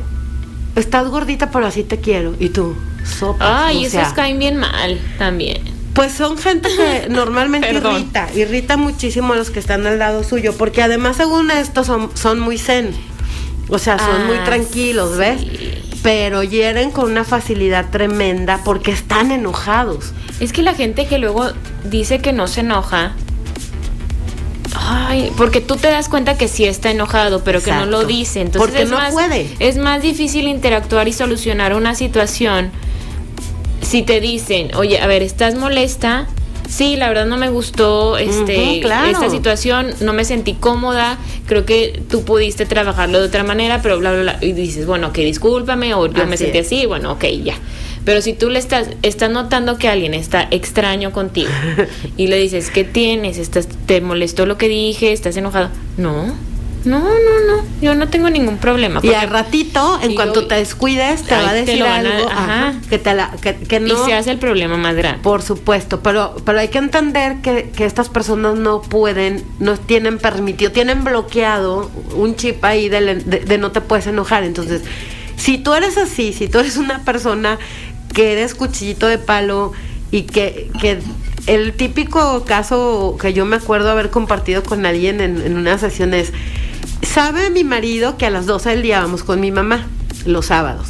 [0.77, 2.35] estás gordita, pero así te quiero.
[2.39, 3.67] Y tú, sopa.
[3.67, 5.63] Ay, esos caen bien mal también.
[5.95, 10.55] Pues son gente que normalmente irrita, irrita muchísimo a los que están al lado suyo,
[10.57, 12.93] porque además según esto son, son muy zen,
[13.69, 15.41] o sea, son muy ah, tranquilos, ¿ves?
[16.03, 20.13] Pero hieren con una facilidad tremenda porque están enojados.
[20.41, 21.53] Es que la gente que luego
[21.85, 23.13] dice que no se enoja,
[24.85, 28.41] Ay, porque tú te das cuenta que sí está enojado, pero que no lo dice.
[28.41, 29.49] Entonces porque no puede.
[29.59, 32.71] Es más difícil interactuar y solucionar una situación
[33.83, 36.27] si te dicen, oye, a ver, ¿estás molesta?
[36.69, 42.03] Sí, la verdad no me gustó este, esta situación, no me sentí cómoda, creo que
[42.09, 44.39] tú pudiste trabajarlo de otra manera, pero bla, bla, bla.
[44.41, 47.55] Y dices, bueno, ok, discúlpame, o yo me sentí así, bueno, ok, ya.
[48.05, 51.51] Pero si tú le estás, estás notando que alguien está extraño contigo
[52.17, 53.39] y le dices, ¿qué tienes?
[53.39, 55.13] ¿Estás, ¿Te molestó lo que dije?
[55.13, 55.71] ¿Estás enojado?
[55.97, 56.35] No,
[56.85, 59.01] no, no, no, yo no tengo ningún problema.
[59.03, 63.15] Y al ratito, en cuanto te descuides, te va a decir algo ajá, que, te
[63.15, 63.87] la, que, no.
[63.87, 65.21] Y se hace el problema más grande.
[65.23, 70.19] Por supuesto, pero, pero hay que entender que, que estas personas no pueden, no tienen
[70.19, 74.43] permitido, tienen bloqueado un chip ahí de, de no te puedes enojar.
[74.43, 74.83] Entonces,
[75.37, 77.59] si tú eres así, si tú eres una persona
[78.13, 79.73] que eres cuchillito de palo
[80.11, 80.99] y que, que
[81.47, 86.15] el típico caso que yo me acuerdo haber compartido con alguien en, en una sesión
[86.15, 86.33] es
[87.03, 89.87] Sabe mi marido que a las 12 del día vamos con mi mamá,
[90.25, 90.89] los sábados.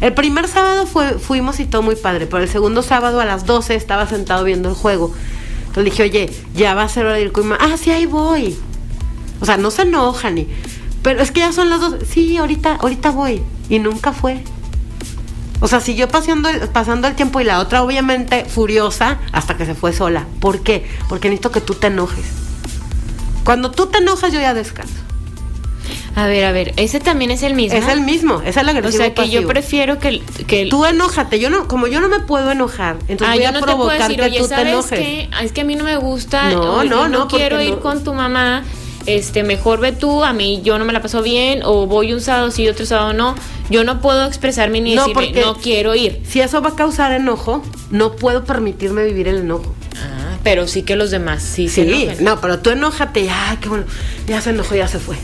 [0.00, 3.46] El primer sábado fue, fuimos y todo muy padre, pero el segundo sábado a las
[3.46, 5.12] 12 estaba sentado viendo el juego.
[5.60, 7.64] Entonces le dije, oye, ya va a ser hora de ir con mi mamá.
[7.64, 8.56] Ah, sí, ahí voy.
[9.40, 10.46] O sea, no se enoja ni.
[11.02, 12.04] Pero es que ya son las 12.
[12.04, 13.42] Sí, ahorita, ahorita voy.
[13.68, 14.44] Y nunca fue.
[15.60, 19.74] O sea, siguió pasando, pasando el tiempo y la otra obviamente furiosa hasta que se
[19.74, 20.26] fue sola.
[20.40, 20.86] ¿Por qué?
[21.08, 22.26] Porque necesito que tú te enojes.
[23.44, 25.06] Cuando tú te enojas yo ya descanso.
[26.16, 27.78] A ver, a ver, ese también es el mismo.
[27.78, 29.04] Es el mismo, es el agresivo.
[29.04, 32.20] O sea, que yo prefiero que, que tú enójate, yo no, como yo no me
[32.20, 34.98] puedo enojar, entonces ah, voy a no provocar te que tú te enojes.
[34.98, 35.30] Qué?
[35.42, 38.14] Es que a mí no me gusta, no, no, no, no quiero ir con tu
[38.14, 38.64] mamá.
[39.06, 42.20] Este, mejor ve tú, a mí yo no me la paso bien, o voy un
[42.20, 43.34] sábado sí, otro sábado no.
[43.70, 46.20] Yo no puedo expresarme ni no, decirme, no quiero ir.
[46.28, 49.74] Si eso va a causar enojo, no puedo permitirme vivir el enojo.
[49.96, 52.08] Ah, pero sí que los demás sí, sí.
[52.20, 53.84] no, pero tú enójate, ay, qué bueno,
[54.26, 55.16] ya se enojó, ya se fue.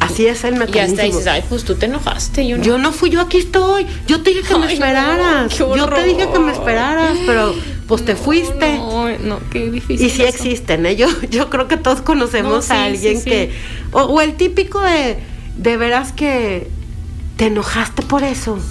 [0.00, 0.78] Así es el mecanismo.
[0.78, 2.62] Y hasta dices, ay, pues tú te enojaste, yo no.
[2.62, 3.86] Yo no fui, yo aquí estoy.
[4.06, 5.56] Yo te dije que me esperaras.
[5.56, 7.54] yo te dije que me esperaras, pero
[7.86, 8.78] pues te fuiste.
[8.78, 10.06] No, no, qué difícil.
[10.06, 10.96] Y sí existen, ¿eh?
[10.96, 13.52] Yo, yo creo que todos conocemos a alguien que.
[13.92, 15.18] O, el típico de,
[15.56, 16.68] de veras que
[17.36, 18.58] te enojaste por eso.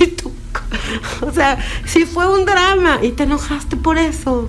[0.00, 0.32] Y tú,
[1.22, 4.48] o sea, si fue un drama y te enojaste por eso.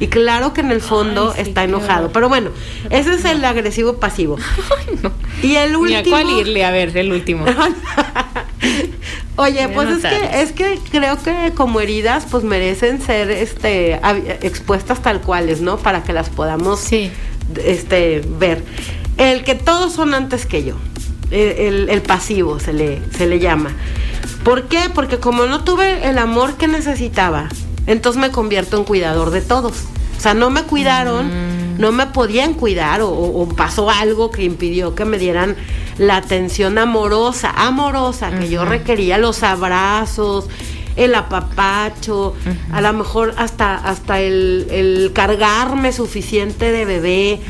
[0.00, 2.10] Y claro que en el fondo está enojado.
[2.10, 2.50] Pero bueno,
[2.90, 4.36] ese es el agresivo pasivo.
[5.42, 6.00] Y el último.
[6.00, 6.64] ¿Y a cuál irle?
[6.64, 7.44] A ver, el último.
[9.36, 13.98] Oye, pues es que, es que creo que como heridas, pues merecen ser este
[14.42, 15.78] expuestas tal cuales, ¿no?
[15.78, 18.62] Para que las podamos este, ver.
[19.16, 20.76] El que todos son antes que yo.
[21.30, 23.74] El, el, pasivo se le, se le llama.
[24.44, 24.90] ¿Por qué?
[24.94, 27.48] Porque como no tuve el amor que necesitaba,
[27.86, 29.84] entonces me convierto en cuidador de todos.
[30.16, 31.80] O sea, no me cuidaron, mm.
[31.80, 35.56] no me podían cuidar o, pasó algo que impidió que me dieran
[36.02, 40.48] la atención amorosa, amorosa que yo requería, los abrazos,
[40.96, 42.34] el apapacho,
[42.72, 47.40] a lo mejor hasta, hasta el, cargarme suficiente de bebé,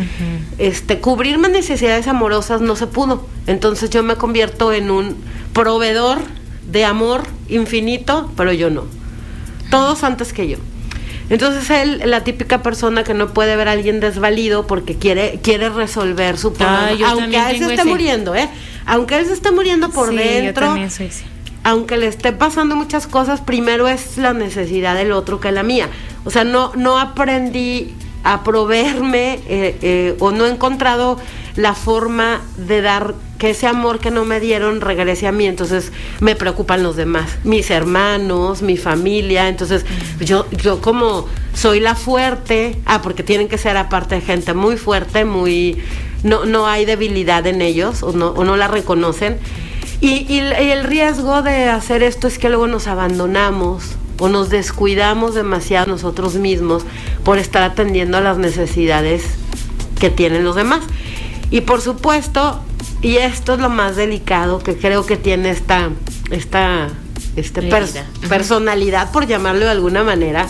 [0.58, 3.26] este, cubrirme necesidades amorosas no se pudo.
[3.46, 5.16] Entonces yo me convierto en un
[5.54, 6.18] proveedor
[6.70, 8.84] de amor infinito, pero yo no.
[9.70, 10.58] Todos antes que yo.
[11.32, 15.70] Entonces él, la típica persona que no puede ver a alguien desvalido porque quiere, quiere
[15.70, 16.90] resolver su problema.
[17.06, 18.50] aunque él se esté muriendo, ¿eh?
[18.84, 20.74] Aunque él se esté muriendo por dentro.
[21.64, 25.88] Aunque le esté pasando muchas cosas, primero es la necesidad del otro que la mía.
[26.26, 31.18] O sea, no, no aprendí a proveerme eh, eh, o no he encontrado
[31.56, 35.92] la forma de dar que ese amor que no me dieron regrese a mí, entonces
[36.20, 39.84] me preocupan los demás, mis hermanos, mi familia, entonces
[40.20, 45.24] yo, yo como soy la fuerte, ah, porque tienen que ser aparte gente muy fuerte,
[45.24, 45.82] muy,
[46.22, 49.38] no, no hay debilidad en ellos o no, o no la reconocen.
[50.00, 55.34] Y, y el riesgo de hacer esto es que luego nos abandonamos o nos descuidamos
[55.34, 56.84] demasiado nosotros mismos
[57.24, 59.24] por estar atendiendo a las necesidades
[59.98, 60.80] que tienen los demás.
[61.52, 62.60] Y por supuesto,
[63.02, 65.90] y esto es lo más delicado que creo que tiene esta,
[66.30, 66.88] esta
[67.36, 67.70] este,
[68.26, 70.48] personalidad, por llamarlo de alguna manera,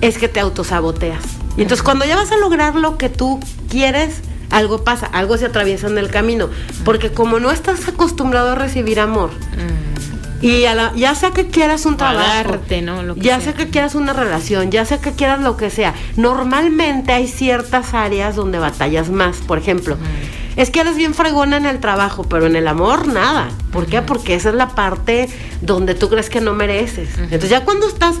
[0.00, 1.22] es que te autosaboteas.
[1.56, 5.46] Y entonces cuando ya vas a lograr lo que tú quieres, algo pasa, algo se
[5.46, 6.48] atraviesa en el camino.
[6.84, 9.30] Porque como no estás acostumbrado a recibir amor,
[10.44, 12.60] y ya sea que quieras un trabajo,
[13.16, 17.28] ya sea que quieras una relación, ya sea que quieras lo que sea, normalmente hay
[17.28, 19.38] ciertas áreas donde batallas más.
[19.38, 19.96] Por ejemplo,
[20.56, 23.48] es que eres bien fregona en el trabajo, pero en el amor nada.
[23.72, 24.02] ¿Por qué?
[24.02, 25.30] Porque esa es la parte
[25.62, 27.08] donde tú crees que no mereces.
[27.16, 28.16] Entonces ya cuando estás,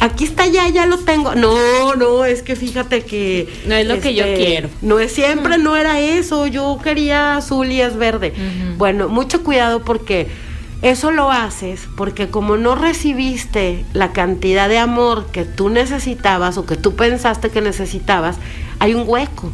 [0.00, 1.34] aquí está ya, ya lo tengo.
[1.34, 3.48] No, no, es que fíjate que...
[3.66, 4.70] No es lo que yo este, quiero.
[4.80, 6.46] No es siempre, no era eso.
[6.46, 8.32] Yo quería azul y es verde.
[8.78, 10.28] Bueno, mucho cuidado porque
[10.82, 16.66] eso lo haces porque como no recibiste la cantidad de amor que tú necesitabas o
[16.66, 18.36] que tú pensaste que necesitabas,
[18.78, 19.50] hay un hueco.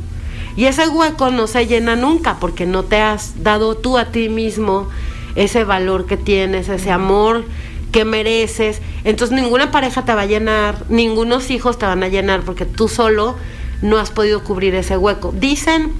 [0.57, 4.29] Y ese hueco no se llena nunca porque no te has dado tú a ti
[4.29, 4.89] mismo
[5.35, 7.45] ese valor que tienes, ese amor
[7.93, 8.83] que mereces.
[9.05, 12.89] Entonces ninguna pareja te va a llenar, ningunos hijos te van a llenar porque tú
[12.89, 13.37] solo
[13.81, 15.33] no has podido cubrir ese hueco.
[15.35, 15.93] Dicen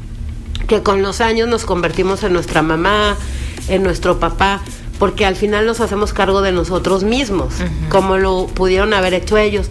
[0.67, 3.17] que con los años nos convertimos en nuestra mamá,
[3.69, 4.61] en nuestro papá,
[4.99, 7.55] porque al final nos hacemos cargo de nosotros mismos,
[7.89, 9.69] como lo pudieron haber hecho ellos.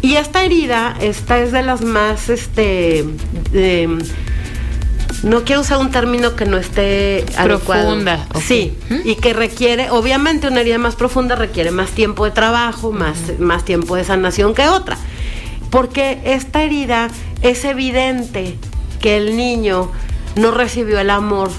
[0.00, 3.04] Y esta herida, esta es de las más, este,
[5.22, 8.26] no quiero usar un término que no esté profunda.
[8.44, 13.16] Sí, y que requiere, obviamente una herida más profunda requiere más tiempo de trabajo, más,
[13.38, 14.98] más tiempo de sanación que otra.
[15.70, 17.08] Porque esta herida
[17.42, 18.56] es evidente
[19.00, 19.90] que el niño
[20.36, 21.50] no recibió el amor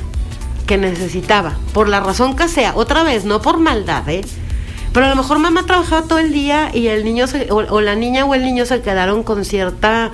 [0.65, 4.21] que necesitaba, por la razón que sea, otra vez, no por maldad, ¿eh?
[4.95, 8.23] Pero a lo mejor mamá trabajaba todo el día y el niño o, la niña
[8.23, 10.11] o el niño se quedaron con cierta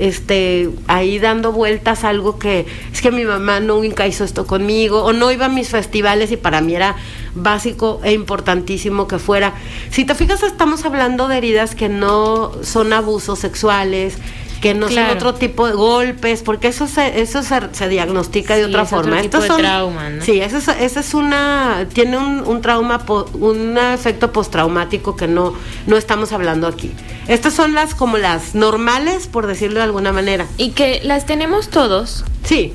[0.00, 5.12] este ahí dando vueltas algo que es que mi mamá nunca hizo esto conmigo o
[5.12, 6.96] no iba a mis festivales y para mí era
[7.36, 9.54] básico e importantísimo que fuera.
[9.90, 14.18] Si te fijas estamos hablando de heridas que no son abusos sexuales,
[14.60, 18.84] que no son otro tipo de golpes, porque eso se, eso se, diagnostica de otra
[18.84, 19.16] forma.
[19.16, 20.24] Otro tipo de trauma, ¿no?
[20.24, 23.04] Sí, ese es, es una, tiene un, trauma,
[23.34, 25.54] un efecto postraumático que no,
[25.86, 26.92] no estamos hablando aquí.
[27.28, 30.46] Estas son las como las normales, por decirlo de alguna manera.
[30.56, 32.24] Y que las tenemos todos.
[32.44, 32.72] Sí.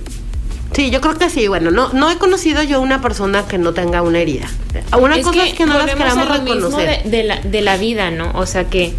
[0.74, 1.48] Sí, yo creo que sí.
[1.48, 4.48] Bueno, no, no he conocido yo una persona que no tenga una herida.
[4.98, 7.04] Una cosa es que no las queramos reconocer.
[7.04, 8.32] de, la, de la vida, ¿no?
[8.36, 8.94] O sea que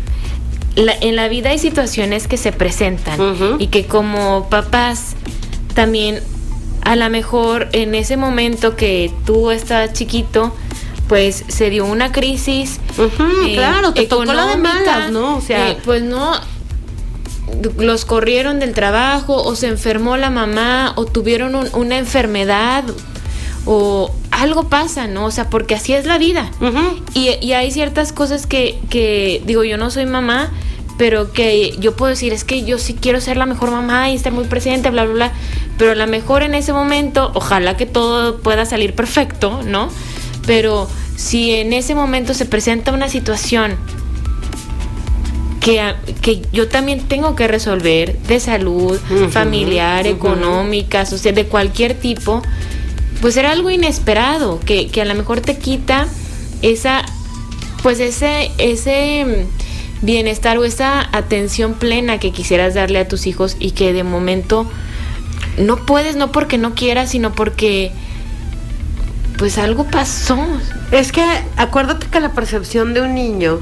[0.77, 3.19] en la vida hay situaciones que se presentan
[3.59, 5.15] y que como papás
[5.75, 6.21] también
[6.83, 10.55] a lo mejor en ese momento que tú estás chiquito
[11.09, 15.71] pues se dio una crisis eh, claro te tocó la de malas no o sea
[15.71, 16.33] eh, pues no
[17.79, 22.85] los corrieron del trabajo o se enfermó la mamá o tuvieron una enfermedad
[23.65, 25.27] o algo pasa, ¿no?
[25.27, 26.51] O sea, porque así es la vida.
[27.15, 30.51] y, hay ciertas cosas que, que, digo, yo no soy mamá,
[30.99, 34.15] pero que yo puedo decir, es que yo sí quiero ser la mejor mamá y
[34.15, 35.33] estar muy presente, bla, bla, bla.
[35.79, 39.89] Pero a lo mejor en ese momento, ojalá que todo pueda salir perfecto, ¿no?
[40.47, 43.77] Pero si en ese momento se presenta una situación
[45.61, 48.99] que, que yo también tengo que resolver de salud,
[49.31, 52.43] familiar, económica, social, de cualquier tipo,
[53.21, 56.09] pues era algo inesperado, que, que a lo mejor te quita
[56.63, 57.05] esa,
[57.83, 59.47] pues ese, ese
[60.03, 64.71] bienestar o esa atención plena que quisieras darle a tus hijos y que de momento
[65.59, 67.93] no puedes, no porque no quieras, sino porque
[69.39, 70.39] pues algo pasó.
[70.91, 71.25] Es que
[71.57, 73.61] acuérdate que la percepción de un niño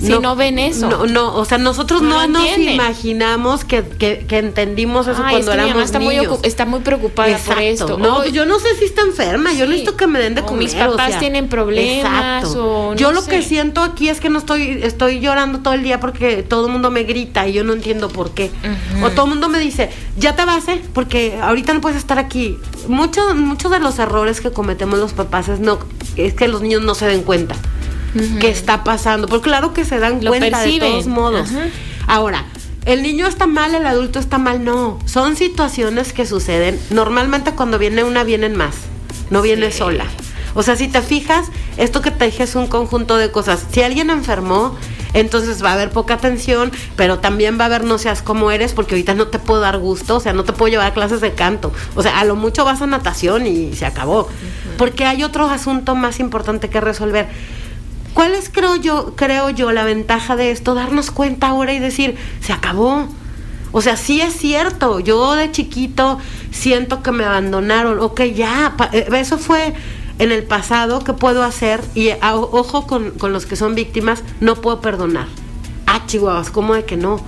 [0.00, 0.88] si no, ven eso.
[0.88, 5.82] No, no, o sea, nosotros no, nos imaginamos que, que, entendimos eso cuando éramos mi
[5.82, 6.28] está niños.
[6.28, 7.98] Muy está muy preocupada por esto.
[7.98, 10.64] No, yo no sé si está enferma, yo necesito que me den de comer.
[10.64, 15.20] mis papás tienen problemas o Yo lo que siento aquí es que no estoy estoy
[15.20, 18.32] llorando todo el día porque todo el mundo me grita y yo no entiendo por
[18.32, 18.50] qué.
[19.02, 20.82] O todo el mundo me dice, "Ya te vas, ¿eh?
[20.92, 22.56] Porque ahorita no puedes estar aquí."
[22.88, 25.78] Muchos muchos de los errores que cometemos los papás es no
[26.16, 27.56] es que los niños no se den cuenta
[28.40, 29.28] qué está pasando.
[29.28, 31.50] Porque claro que se dan cuenta de todos modos.
[32.06, 32.44] Ahora,
[32.84, 34.98] el niño está mal, el adulto está mal, no.
[35.06, 36.78] Son situaciones que suceden.
[36.90, 38.76] Normalmente cuando viene una, vienen más.
[39.30, 40.04] No viene sola.
[40.54, 43.66] O sea, si te fijas, esto que te dije es un conjunto de cosas.
[43.70, 44.76] Si alguien enfermó,
[45.12, 48.72] entonces va a haber poca atención, pero también va a haber no seas como eres,
[48.72, 51.20] porque ahorita no te puedo dar gusto, o sea, no te puedo llevar a clases
[51.20, 51.72] de canto.
[51.94, 54.28] O sea, a lo mucho vas a natación y se acabó.
[54.78, 57.28] Porque hay otro asunto más importante que resolver.
[58.16, 60.74] ¿Cuál es, creo yo, creo yo, la ventaja de esto?
[60.74, 63.06] Darnos cuenta ahora y decir, se acabó.
[63.72, 66.18] O sea, sí es cierto, yo de chiquito
[66.50, 69.74] siento que me abandonaron, ok, ya, eh, eso fue
[70.18, 71.82] en el pasado, ¿qué puedo hacer?
[71.94, 75.26] Y ojo con, con, los que son víctimas, no puedo perdonar.
[75.86, 77.20] Ah, chihuahuas, ¿cómo de que no?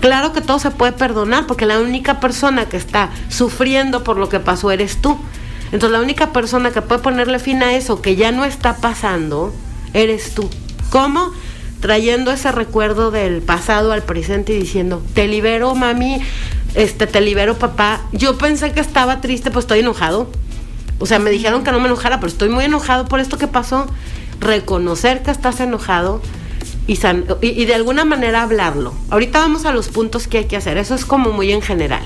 [0.00, 4.28] Claro que todo se puede perdonar, porque la única persona que está sufriendo por lo
[4.28, 5.18] que pasó eres tú.
[5.72, 9.52] Entonces la única persona que puede ponerle fin a eso que ya no está pasando,
[9.94, 10.48] eres tú.
[10.90, 11.32] ¿Cómo?
[11.80, 16.20] Trayendo ese recuerdo del pasado al presente y diciendo, te libero mami,
[16.74, 18.02] este, te libero papá.
[18.12, 20.30] Yo pensé que estaba triste, pues estoy enojado.
[20.98, 23.48] O sea, me dijeron que no me enojara, pero estoy muy enojado por esto que
[23.48, 23.86] pasó.
[24.38, 26.20] Reconocer que estás enojado
[26.86, 26.98] y,
[27.40, 28.94] y de alguna manera hablarlo.
[29.10, 30.78] Ahorita vamos a los puntos que hay que hacer.
[30.78, 32.02] Eso es como muy en general.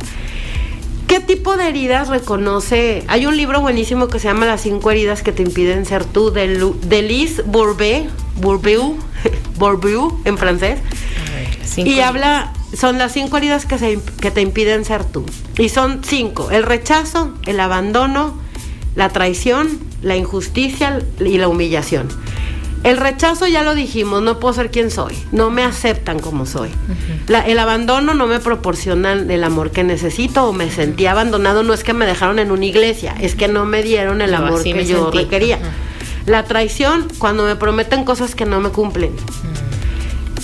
[1.06, 3.04] ¿Qué tipo de heridas reconoce?
[3.06, 6.32] Hay un libro buenísimo que se llama Las cinco heridas que te impiden ser tú,
[6.32, 6.48] de,
[6.82, 8.08] de Liz Bourbeau,
[9.56, 10.80] Bourbeau, en francés.
[11.76, 15.24] y habla, son las cinco heridas que, se, que te impiden ser tú.
[15.58, 18.36] Y son cinco, el rechazo, el abandono,
[18.96, 22.08] la traición, la injusticia y la humillación.
[22.84, 26.70] El rechazo ya lo dijimos, no puedo ser quien soy, no me aceptan como soy.
[27.28, 31.82] el abandono no me proporcionan el amor que necesito o me sentí abandonado, no es
[31.82, 35.10] que me dejaron en una iglesia, es que no me dieron el amor que yo
[35.10, 35.58] requería.
[36.26, 39.12] La traición, cuando me prometen cosas que no me cumplen.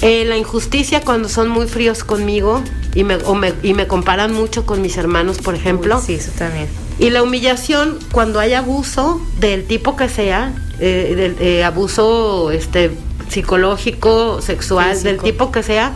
[0.00, 2.62] Eh, la injusticia, cuando son muy fríos conmigo
[2.94, 3.18] y me,
[3.62, 6.00] y me comparan mucho con mis hermanos, por ejemplo.
[6.00, 6.66] sí, eso también.
[6.98, 10.52] Y la humillación, cuando hay abuso del tipo que sea,
[10.82, 12.90] eh, eh, abuso este,
[13.28, 15.92] psicológico, sexual, del tipo que sea,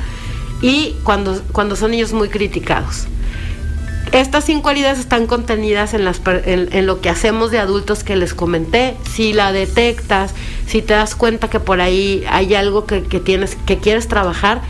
[0.62, 3.06] y cuando, cuando son niños muy criticados.
[4.12, 8.34] Estas cinco heridas están contenidas en, las, en, lo que hacemos de adultos que les
[8.34, 8.94] comenté.
[9.12, 10.32] Si la detectas,
[10.66, 14.62] si te das cuenta que por ahí hay algo que, que tienes, que quieres trabajar,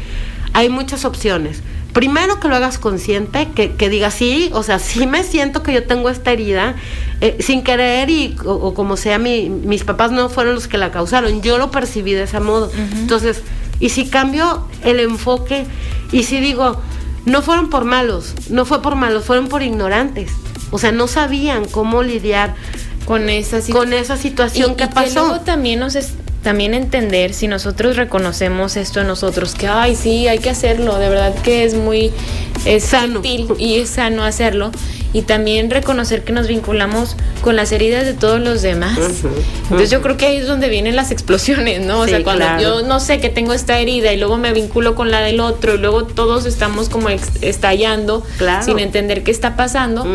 [0.55, 1.63] hay muchas opciones
[1.97, 5.73] primero que lo hagas consciente, que, que digas, sí, o sea, sí me siento que
[5.73, 6.75] yo tengo esta herida,
[7.21, 10.91] eh, sin querer y o, como sea, mi, mis papás no fueron los que la
[10.91, 12.71] causaron, yo lo percibí de ese modo.
[12.99, 13.43] Entonces,
[13.81, 15.67] y si cambio el enfoque,
[16.13, 16.81] y si digo,
[17.25, 20.31] no fueron por malos, no fue por malos, fueron por ignorantes.
[20.71, 22.55] O sea, no sabían cómo lidiar
[23.07, 25.23] con esa, con esa situación que pasó.
[25.23, 25.97] Que luego también nos,
[26.43, 31.09] también entender si nosotros reconocemos esto en nosotros, que, ay, sí, hay que hacerlo, de
[31.09, 32.13] verdad que es muy
[32.67, 33.23] es sano.
[33.25, 34.71] y es sano hacerlo.
[35.13, 38.99] Y también reconocer que nos vinculamos con las heridas de todos los demás.
[39.63, 42.01] Entonces yo creo que ahí es donde vienen las explosiones, ¿no?
[42.01, 45.11] o sea, cuando yo no sé que tengo esta herida y luego me vinculo con
[45.11, 48.25] la del otro y luego todos estamos como estallando
[48.63, 50.07] sin entender qué está pasando,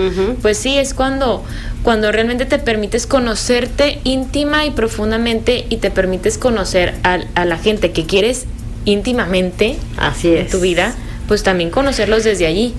[0.41, 1.43] pues sí, es cuando
[1.84, 7.91] cuando realmente te permites conocerte íntima y profundamente y te permites conocer a, la gente
[7.91, 8.45] que quieres
[8.86, 10.93] íntimamente Así en tu vida,
[11.32, 12.74] pues también conocerlos desde allí.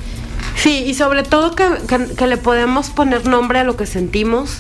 [0.57, 4.59] Sí, y sobre todo que, le podemos poner nombre a lo que sentimos,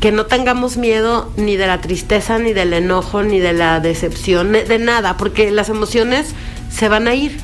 [0.00, 4.52] que no tengamos miedo ni de la tristeza, ni del enojo, ni de la decepción,
[4.52, 6.28] de nada, porque las emociones
[6.70, 7.36] se van a ir.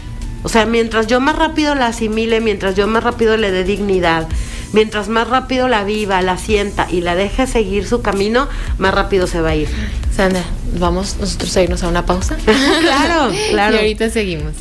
[0.45, 4.29] O sea, mientras yo más rápido la asimile, mientras yo más rápido le dé dignidad,
[4.73, 8.49] mientras más rápido la viva, la sienta y la deje seguir su camino,
[8.79, 9.69] más rápido se va a ir.
[10.11, 10.43] Sandra,
[10.79, 12.35] vamos nosotros a irnos a una pausa.
[12.81, 13.75] claro, claro.
[13.75, 14.55] Y ahorita seguimos.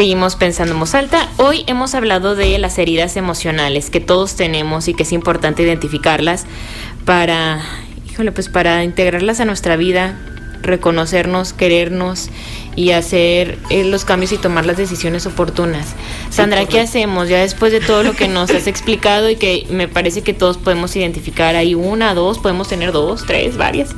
[0.00, 1.28] Seguimos pensando en voz alta.
[1.36, 6.46] Hoy hemos hablado de las heridas emocionales que todos tenemos y que es importante identificarlas
[7.04, 7.60] para,
[8.10, 10.18] híjole, pues para integrarlas a nuestra vida,
[10.62, 12.30] reconocernos, querernos
[12.76, 15.88] y hacer eh, los cambios y tomar las decisiones oportunas.
[16.30, 19.86] Sandra, ¿qué hacemos ya después de todo lo que nos has explicado y que me
[19.86, 21.56] parece que todos podemos identificar?
[21.56, 23.90] Hay una, dos, podemos tener dos, tres, varias.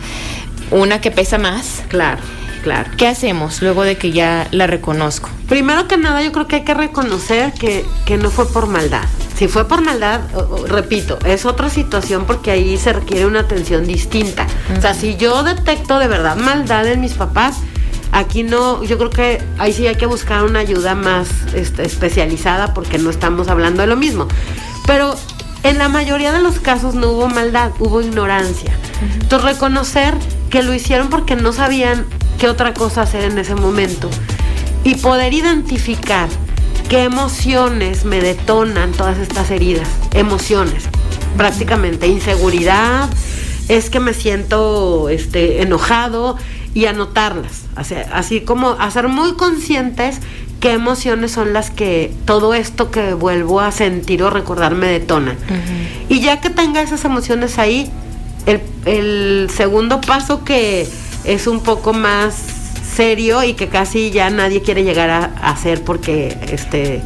[0.73, 1.85] Una que pesa más.
[1.87, 2.19] Claro.
[2.63, 2.91] Claro.
[2.97, 5.29] ¿Qué hacemos luego de que ya la reconozco?
[5.49, 9.05] Primero que nada, yo creo que hay que reconocer que, que no fue por maldad.
[9.37, 10.21] Si fue por maldad,
[10.69, 14.47] repito, es otra situación porque ahí se requiere una atención distinta.
[14.77, 17.57] O sea, si yo detecto de verdad maldad en mis papás,
[18.13, 22.75] aquí no, yo creo que ahí sí hay que buscar una ayuda más este, especializada
[22.75, 24.29] porque no estamos hablando de lo mismo.
[24.87, 25.17] Pero
[25.65, 28.77] en la mayoría de los casos no hubo maldad, hubo ignorancia.
[29.21, 30.15] Entonces reconocer
[30.51, 32.07] que lo hicieron porque no sabían
[32.39, 34.11] qué otra cosa hacer en ese momento.
[34.85, 36.29] Y poder identificar
[36.89, 40.85] qué emociones me detonan todas estas heridas, emociones,
[41.37, 43.09] prácticamente inseguridad,
[43.69, 46.37] es que me siento este, enojado
[46.75, 50.21] y anotarlas, así, así como hacer muy conscientes
[50.61, 55.37] qué emociones son las que todo esto que vuelvo a sentir o recordar me detonan.
[56.09, 57.91] Y ya que tenga esas emociones ahí,
[58.47, 60.89] el, el segundo paso que
[61.25, 62.35] es un poco más
[62.95, 67.03] serio y que casi ya nadie quiere llegar a, hacer porque este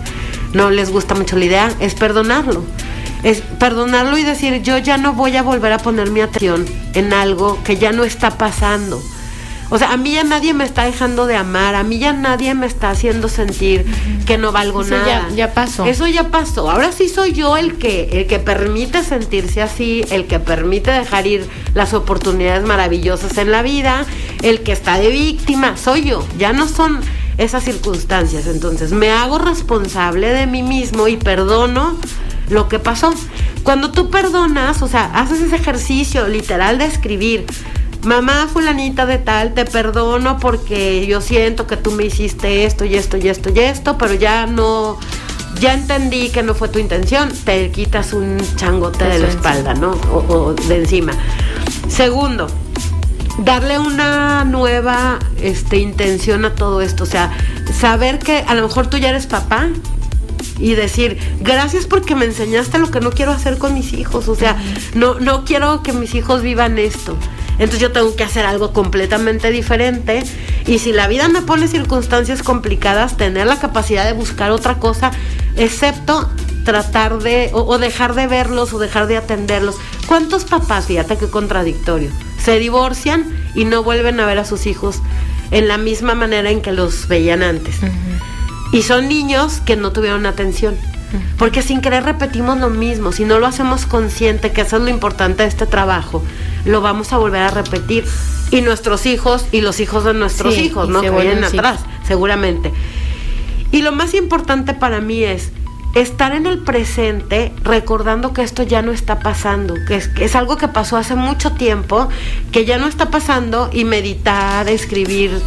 [0.52, 2.64] no les gusta mucho la idea es perdonarlo
[3.22, 6.64] es perdonarlo y decir, yo ya no voy a volver a poner mi atención
[6.94, 9.02] en algo que ya no está pasando.
[9.68, 12.54] O sea, a mí ya nadie me está dejando de amar, a mí ya nadie
[12.54, 13.84] me está haciendo sentir
[14.24, 15.28] que no valgo nada.
[15.30, 15.86] Ya, ya, pasó.
[15.86, 16.70] Eso ya pasó.
[16.70, 21.26] Ahora sí soy yo el que, el que permite sentirse así, el que permite dejar
[21.26, 24.06] ir las oportunidades maravillosas en la vida,
[24.42, 26.26] el que está de víctima, soy yo.
[26.38, 27.00] Ya no son
[27.38, 28.46] esas circunstancias.
[28.46, 31.98] Entonces me hago responsable de mí mismo y perdono
[32.48, 33.12] lo que pasó.
[33.62, 37.46] Cuando tú perdonas, o sea, haces ese ejercicio literal de escribir,
[38.03, 42.94] mamá fulanita de tal, te perdono porque yo siento que tú me hiciste esto y
[42.94, 44.99] esto y esto y esto, pero ya no,
[45.61, 49.92] ya entendí que no fue tu intención, te quitas un changote de la espalda, ¿no?
[50.12, 51.12] O, de encima.
[51.88, 52.47] Segundo,
[53.38, 57.32] darle una nueva este, intención a todo esto, o sea,
[57.72, 59.68] saber que a lo mejor tú ya eres papá,
[60.59, 64.34] y decir, gracias porque me enseñaste lo que no quiero hacer con mis hijos, o
[64.34, 64.57] sea,
[64.94, 67.16] no, no quiero que mis hijos vivan esto.
[67.59, 70.22] Entonces yo tengo que hacer algo completamente diferente.
[70.66, 75.11] Y si la vida me pone circunstancias complicadas, tener la capacidad de buscar otra cosa,
[75.57, 76.28] excepto
[76.64, 79.76] tratar de, o, dejar de verlos o dejar de atenderlos.
[80.07, 82.11] ¿Cuántos papás, fíjate qué contradictorio,
[82.42, 85.00] se divorcian y no vuelven a ver a sus hijos
[85.52, 87.76] en la misma manera en que los veían antes?
[88.72, 90.76] Y son niños que no tuvieron atención.
[91.38, 94.88] Porque sin querer repetimos lo mismo, si no lo hacemos consciente, que eso es lo
[94.88, 96.22] importante de este trabajo,
[96.66, 98.04] lo vamos a volver a repetir.
[98.50, 101.00] Y nuestros hijos y los hijos de nuestros hijos, ¿no?
[101.00, 102.72] Que vienen atrás, seguramente.
[103.72, 105.50] Y lo más importante para mí es
[105.96, 110.36] estar en el presente recordando que esto ya no está pasando, que es, que es,
[110.36, 112.08] algo que pasó hace mucho tiempo,
[112.52, 115.40] que ya no está pasando y meditar, escribir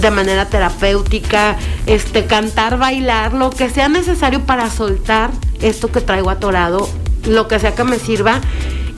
[0.00, 1.56] de manera terapéutica,
[1.86, 6.88] este cantar, bailar, lo que sea necesario para soltar esto que traigo atorado,
[7.26, 8.40] lo que sea que me sirva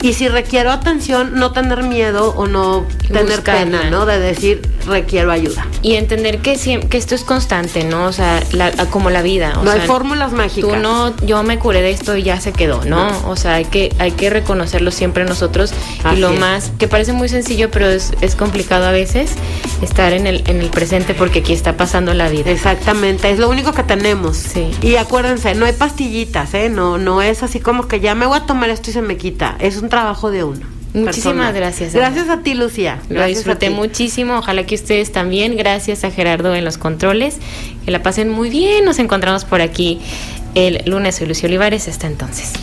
[0.01, 4.05] y si requiero atención, no tener miedo o no tener pena, ¿no?
[4.05, 5.67] De decir, requiero ayuda.
[5.81, 6.55] Y entender que,
[6.89, 8.05] que esto es constante, ¿no?
[8.05, 8.41] O sea,
[8.89, 9.53] como la vida.
[9.61, 10.69] no hay fórmulas mágicas.
[10.69, 13.09] Tú no, yo me curé de esto y ya se quedó, ¿no?
[13.27, 15.73] O sea, hay que, hay que reconocerlo siempre nosotros.
[16.13, 19.33] y lo más, que parece muy sencillo, pero es, es complicado a veces,
[19.81, 22.51] estar en el, en el presente porque aquí está pasando la vida.
[22.51, 24.37] Exactamente, es lo único que tenemos.
[24.37, 24.71] Sí.
[24.81, 26.69] Y acuérdense, no hay pastillitas, ¿eh?
[26.69, 29.17] No, no es así como que ya me voy a tomar esto y se me
[29.17, 29.57] quita.
[29.59, 30.65] Es un trabajo de uno.
[30.93, 31.93] Muchísimas gracias.
[31.93, 32.99] Gracias a ti, Lucía.
[33.09, 34.37] Lo disfruté muchísimo.
[34.37, 35.55] Ojalá que ustedes también.
[35.55, 37.37] Gracias a Gerardo en los controles.
[37.85, 38.85] Que la pasen muy bien.
[38.85, 39.99] Nos encontramos por aquí
[40.55, 41.15] el lunes.
[41.15, 41.87] Soy Lucio Olivares.
[41.87, 42.53] Hasta entonces.